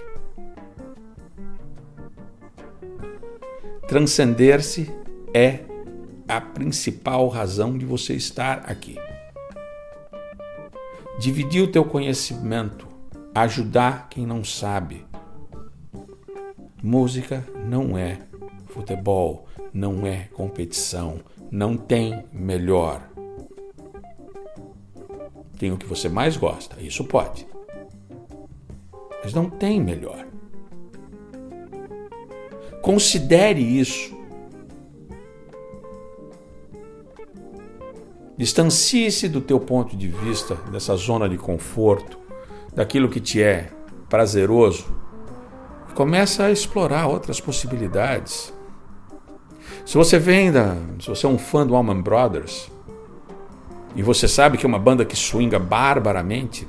Transcender-se 3.87 4.93
é 5.33 5.59
a 6.27 6.39
principal 6.39 7.27
razão 7.27 7.77
de 7.77 7.85
você 7.85 8.13
estar 8.13 8.63
aqui. 8.65 8.95
Dividir 11.19 11.63
o 11.63 11.71
teu 11.71 11.83
conhecimento, 11.83 12.87
ajudar 13.33 14.07
quem 14.09 14.25
não 14.25 14.43
sabe. 14.43 15.05
Música 16.81 17.45
não 17.65 17.97
é 17.97 18.28
futebol, 18.69 19.47
não 19.73 20.05
é 20.05 20.29
competição, 20.33 21.19
não 21.51 21.75
tem 21.75 22.25
melhor. 22.31 23.09
Tem 25.57 25.71
o 25.71 25.77
que 25.77 25.85
você 25.85 26.07
mais 26.07 26.37
gosta, 26.37 26.81
isso 26.81 27.03
pode. 27.03 27.47
Mas 29.23 29.33
não 29.33 29.49
tem 29.49 29.81
melhor. 29.81 30.25
Considere 32.81 33.61
isso. 33.61 34.17
Distancie-se 38.37 39.27
do 39.27 39.41
teu 39.41 39.59
ponto 39.59 39.97
de 39.97 40.07
vista, 40.07 40.55
dessa 40.71 40.95
zona 40.95 41.27
de 41.27 41.37
conforto, 41.37 42.17
daquilo 42.73 43.09
que 43.09 43.19
te 43.19 43.43
é 43.43 43.69
prazeroso. 44.07 44.85
Começa 45.93 46.45
a 46.45 46.51
explorar 46.51 47.07
outras 47.07 47.41
possibilidades. 47.41 48.53
Se 49.89 49.97
você 49.97 50.19
vem 50.19 50.51
da, 50.51 50.75
se 51.01 51.07
você 51.07 51.25
é 51.25 51.29
um 51.29 51.39
fã 51.39 51.65
do 51.65 51.75
Allman 51.75 51.99
Brothers 51.99 52.69
e 53.95 54.03
você 54.03 54.27
sabe 54.27 54.55
que 54.55 54.63
é 54.63 54.69
uma 54.69 54.77
banda 54.77 55.03
que 55.03 55.15
swinga 55.15 55.57
barbaramente, 55.57 56.67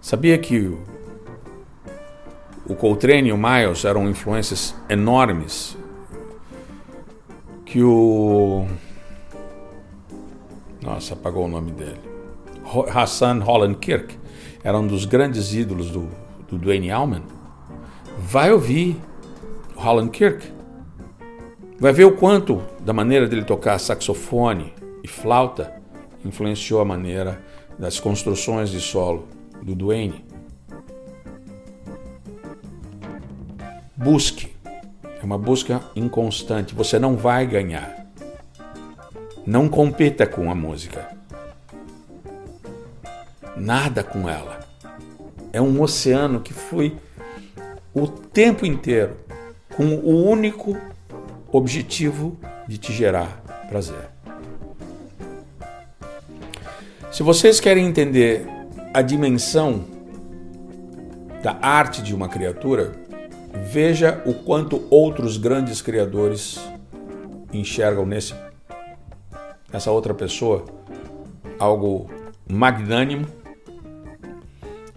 sabia 0.00 0.38
que 0.38 0.58
o, 0.58 0.82
o 2.66 2.74
Coltrane 2.74 3.28
e 3.28 3.32
o 3.32 3.36
Miles 3.36 3.84
eram 3.84 4.08
influências 4.08 4.74
enormes 4.88 5.76
que 7.66 7.82
o 7.82 8.66
nossa, 10.80 11.12
apagou 11.12 11.44
o 11.44 11.48
nome 11.48 11.72
dele. 11.72 12.00
Hassan 12.90 13.40
Holland 13.40 13.76
Kirk 13.76 14.18
era 14.64 14.78
um 14.78 14.86
dos 14.86 15.04
grandes 15.04 15.52
ídolos 15.52 15.90
do, 15.90 16.08
do 16.48 16.56
Dwayne 16.56 16.90
Allman. 16.90 17.24
Vai 18.18 18.50
ouvir 18.50 18.98
Holland 19.76 20.08
Kirk. 20.08 20.59
Vai 21.80 21.94
ver 21.94 22.04
o 22.04 22.14
quanto 22.14 22.62
da 22.80 22.92
maneira 22.92 23.26
dele 23.26 23.42
tocar 23.42 23.78
saxofone 23.78 24.74
e 25.02 25.08
flauta 25.08 25.72
influenciou 26.22 26.78
a 26.78 26.84
maneira 26.84 27.40
das 27.78 27.98
construções 27.98 28.68
de 28.68 28.78
solo 28.78 29.26
do 29.62 29.74
Dwayne. 29.74 30.22
Busque. 33.96 34.54
É 35.02 35.24
uma 35.24 35.38
busca 35.38 35.80
inconstante. 35.96 36.74
Você 36.74 36.98
não 36.98 37.16
vai 37.16 37.46
ganhar. 37.46 38.06
Não 39.46 39.66
competa 39.66 40.26
com 40.26 40.50
a 40.50 40.54
música. 40.54 41.08
Nada 43.56 44.04
com 44.04 44.28
ela. 44.28 44.60
É 45.50 45.62
um 45.62 45.80
oceano 45.80 46.40
que 46.40 46.52
foi 46.52 46.94
o 47.94 48.06
tempo 48.06 48.66
inteiro 48.66 49.16
com 49.74 49.94
o 49.94 50.28
único 50.28 50.76
objetivo 51.52 52.38
de 52.66 52.78
te 52.78 52.92
gerar 52.92 53.42
prazer. 53.68 54.08
Se 57.10 57.22
vocês 57.22 57.58
querem 57.58 57.86
entender 57.86 58.46
a 58.94 59.02
dimensão 59.02 59.84
da 61.42 61.58
arte 61.60 62.02
de 62.02 62.14
uma 62.14 62.28
criatura, 62.28 62.92
veja 63.72 64.22
o 64.26 64.34
quanto 64.34 64.86
outros 64.90 65.36
grandes 65.36 65.82
criadores 65.82 66.60
enxergam 67.52 68.06
nesse 68.06 68.34
essa 69.72 69.90
outra 69.90 70.12
pessoa 70.14 70.64
algo 71.58 72.10
magnânimo 72.48 73.26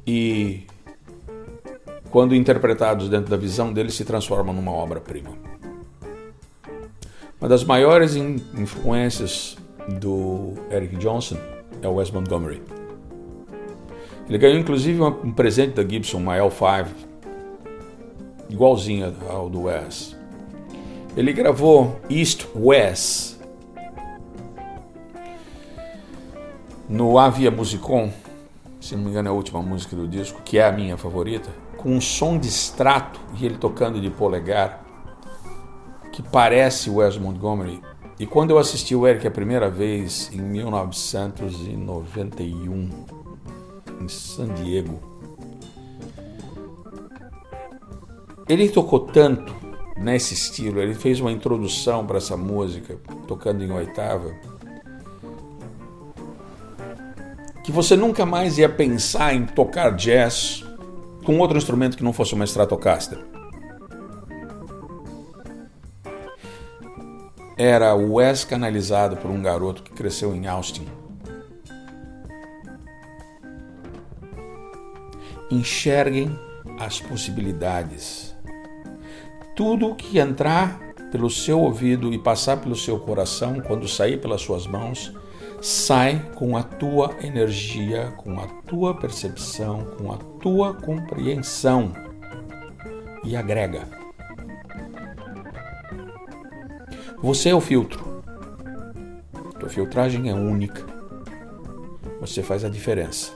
e 0.05 0.65
quando 2.09 2.35
interpretados 2.35 3.09
dentro 3.09 3.29
da 3.29 3.37
visão 3.37 3.71
dele 3.73 3.91
se 3.91 4.05
transformam 4.05 4.53
numa 4.53 4.71
obra-prima. 4.71 5.52
Uma 7.43 7.49
das 7.49 7.65
maiores 7.65 8.15
influências 8.15 9.57
do 9.99 10.53
Eric 10.71 10.95
Johnson 10.95 11.35
é 11.81 11.87
o 11.89 11.95
Wes 11.95 12.09
Montgomery. 12.09 12.63
Ele 14.29 14.37
ganhou 14.37 14.57
inclusive 14.57 15.01
um 15.01 15.29
presente 15.33 15.73
da 15.73 15.83
Gibson, 15.83 16.19
uma 16.19 16.37
L5, 16.37 16.87
igualzinha 18.49 19.13
ao 19.29 19.49
do 19.49 19.63
Wes. 19.63 20.15
Ele 21.17 21.33
gravou 21.33 21.99
East 22.09 22.45
West 22.55 23.35
no 26.87 27.19
Avia 27.19 27.51
Musicon, 27.51 28.09
se 28.79 28.95
não 28.95 29.03
me 29.03 29.09
engano 29.09 29.27
é 29.27 29.31
a 29.31 29.33
última 29.33 29.61
música 29.61 29.97
do 29.97 30.07
disco, 30.07 30.41
que 30.45 30.59
é 30.59 30.65
a 30.65 30.71
minha 30.71 30.95
favorita, 30.95 31.49
com 31.75 31.89
um 31.89 31.99
som 31.99 32.37
de 32.37 32.47
extrato 32.47 33.19
e 33.37 33.45
ele 33.45 33.57
tocando 33.57 33.99
de 33.99 34.09
polegar, 34.09 34.82
que 36.13 36.21
parece 36.21 36.89
Wes 36.89 37.17
Montgomery. 37.17 37.81
E 38.17 38.25
quando 38.25 38.51
eu 38.51 38.57
assisti 38.57 38.95
o 38.95 39.05
Eric 39.05 39.27
a 39.27 39.31
primeira 39.31 39.69
vez, 39.69 40.31
em 40.31 40.41
1991, 40.41 42.89
em 43.99 44.07
San 44.07 44.53
Diego, 44.53 45.01
ele 48.47 48.69
tocou 48.69 49.01
tanto 49.01 49.53
nesse 49.97 50.33
estilo, 50.33 50.79
ele 50.79 50.93
fez 50.93 51.19
uma 51.19 51.31
introdução 51.31 52.05
para 52.05 52.17
essa 52.17 52.37
música, 52.37 52.97
tocando 53.27 53.61
em 53.63 53.71
oitava 53.71 54.31
que 57.63 57.71
você 57.71 57.95
nunca 57.95 58.25
mais 58.25 58.57
ia 58.57 58.67
pensar 58.67 59.33
em 59.33 59.45
tocar 59.45 59.91
jazz 59.91 60.65
com 61.23 61.39
outro 61.39 61.57
instrumento 61.57 61.95
que 61.95 62.03
não 62.03 62.11
fosse 62.11 62.33
uma 62.33 62.43
Stratocaster. 62.43 63.32
Era 67.57 67.93
o 67.93 68.13
Wes 68.13 68.43
canalizado 68.43 69.17
por 69.17 69.29
um 69.29 69.41
garoto 69.41 69.83
que 69.83 69.91
cresceu 69.91 70.35
em 70.35 70.47
Austin. 70.47 70.87
Enxerguem 75.51 76.37
as 76.79 76.99
possibilidades. 76.99 78.35
Tudo 79.55 79.93
que 79.93 80.17
entrar 80.17 80.79
pelo 81.11 81.29
seu 81.29 81.59
ouvido 81.59 82.11
e 82.11 82.17
passar 82.17 82.57
pelo 82.57 82.75
seu 82.75 82.99
coração, 82.99 83.61
quando 83.61 83.87
sair 83.87 84.19
pelas 84.19 84.41
suas 84.41 84.65
mãos, 84.65 85.13
sai 85.61 86.31
com 86.33 86.57
a 86.57 86.63
tua 86.63 87.15
energia, 87.21 88.11
com 88.17 88.39
a 88.39 88.47
tua 88.67 88.95
percepção, 88.95 89.85
com 89.97 90.11
a 90.11 90.17
tua 90.41 90.73
compreensão 90.73 91.93
e 93.23 93.35
agrega. 93.35 94.02
Você 97.23 97.47
é 97.47 97.55
o 97.55 97.61
filtro. 97.61 98.21
Tua 99.57 99.69
filtragem 99.69 100.29
é 100.29 100.33
única. 100.33 100.85
Você 102.19 102.43
faz 102.43 102.65
a 102.65 102.69
diferença. 102.69 103.31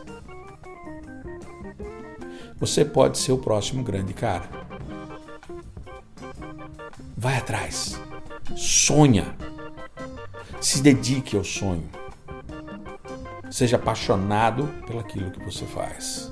Você 2.60 2.84
pode 2.84 3.18
ser 3.18 3.32
o 3.32 3.38
próximo 3.38 3.82
grande 3.86 4.14
cara. 4.14 4.44
Vai 7.16 7.38
atrás. 7.38 7.98
Sonha. 8.58 9.34
Se 10.60 10.82
dedique 10.82 11.38
ao 11.38 11.46
sonho. 11.46 11.90
Seja 13.50 13.78
apaixonado 13.78 14.68
pelaquilo 14.86 15.32
que 15.32 15.42
você 15.42 15.66
faz. 15.66 16.30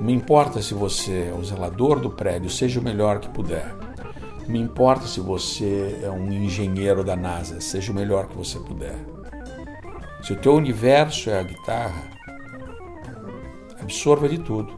Não 0.00 0.10
importa 0.10 0.60
se 0.60 0.74
você 0.74 1.30
é 1.30 1.32
o 1.32 1.44
zelador 1.44 2.00
do 2.00 2.10
prédio, 2.10 2.50
seja 2.50 2.80
o 2.80 2.82
melhor 2.82 3.20
que 3.20 3.28
puder. 3.28 3.85
Me 4.48 4.58
importa 4.60 5.06
se 5.06 5.20
você 5.20 6.00
é 6.02 6.10
um 6.10 6.32
engenheiro 6.32 7.02
da 7.02 7.16
NASA, 7.16 7.60
seja 7.60 7.92
o 7.92 7.94
melhor 7.94 8.28
que 8.28 8.36
você 8.36 8.58
puder. 8.58 8.96
Se 10.22 10.32
o 10.32 10.36
teu 10.36 10.54
universo 10.54 11.30
é 11.30 11.38
a 11.38 11.42
guitarra, 11.42 12.02
absorva 13.80 14.28
de 14.28 14.38
tudo, 14.38 14.76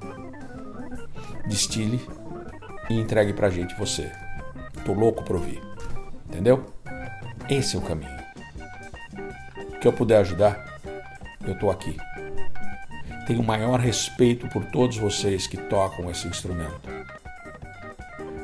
destile 1.46 2.00
e 2.88 2.98
entregue 2.98 3.32
pra 3.32 3.50
gente 3.50 3.74
você. 3.76 4.10
Tô 4.84 4.92
louco 4.92 5.22
pra 5.24 5.36
ouvir. 5.36 5.62
Entendeu? 6.26 6.64
Esse 7.48 7.76
é 7.76 7.78
o 7.78 7.82
caminho 7.82 8.18
que 9.80 9.86
eu 9.86 9.92
puder 9.92 10.18
ajudar, 10.18 10.64
eu 11.46 11.52
estou 11.52 11.70
aqui. 11.70 11.96
Tenho 13.26 13.40
o 13.40 13.46
maior 13.46 13.78
respeito 13.78 14.48
por 14.48 14.64
todos 14.66 14.96
vocês 14.96 15.46
que 15.46 15.56
tocam 15.56 16.10
esse 16.10 16.26
instrumento. 16.26 16.80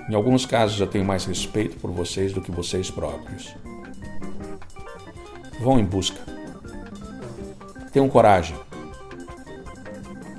Em 0.09 0.15
alguns 0.15 0.45
casos 0.45 0.81
eu 0.81 0.87
tenho 0.87 1.05
mais 1.05 1.25
respeito 1.25 1.77
por 1.77 1.91
vocês 1.91 2.33
do 2.33 2.41
que 2.41 2.51
vocês 2.51 2.91
próprios. 2.91 3.55
Vão 5.61 5.79
em 5.79 5.85
busca. 5.85 6.21
Tenham 7.93 8.09
coragem. 8.09 8.57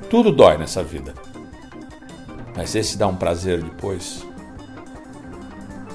Tudo 0.09 0.31
dói 0.31 0.57
nessa 0.57 0.83
vida. 0.83 1.13
Mas 2.55 2.75
esse 2.75 2.97
dá 2.97 3.07
um 3.07 3.15
prazer 3.15 3.61
depois 3.61 4.25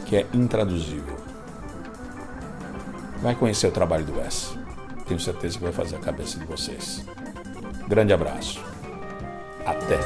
que 0.07 0.17
é 0.17 0.27
intraduzível. 0.35 1.17
Vai 3.23 3.35
conhecer 3.35 3.67
o 3.67 3.73
trabalho 3.73 4.05
do 4.05 4.19
Wes 4.19 4.61
tenho 5.11 5.19
certeza 5.19 5.59
que 5.59 5.65
vai 5.65 5.73
fazer 5.73 5.97
a 5.97 5.99
cabeça 5.99 6.39
de 6.39 6.45
vocês. 6.45 7.05
Grande 7.89 8.13
abraço. 8.13 8.63
Até. 9.67 9.99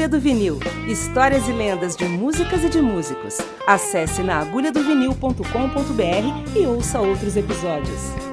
Agulha 0.00 0.08
do 0.08 0.18
Vinil 0.18 0.58
Histórias 0.88 1.46
e 1.46 1.52
lendas 1.52 1.94
de 1.94 2.06
músicas 2.06 2.64
e 2.64 2.70
de 2.70 2.80
músicos. 2.80 3.36
Acesse 3.66 4.22
naagulhadovinil.com.br 4.22 6.58
e 6.58 6.66
ouça 6.66 7.00
outros 7.00 7.36
episódios. 7.36 8.29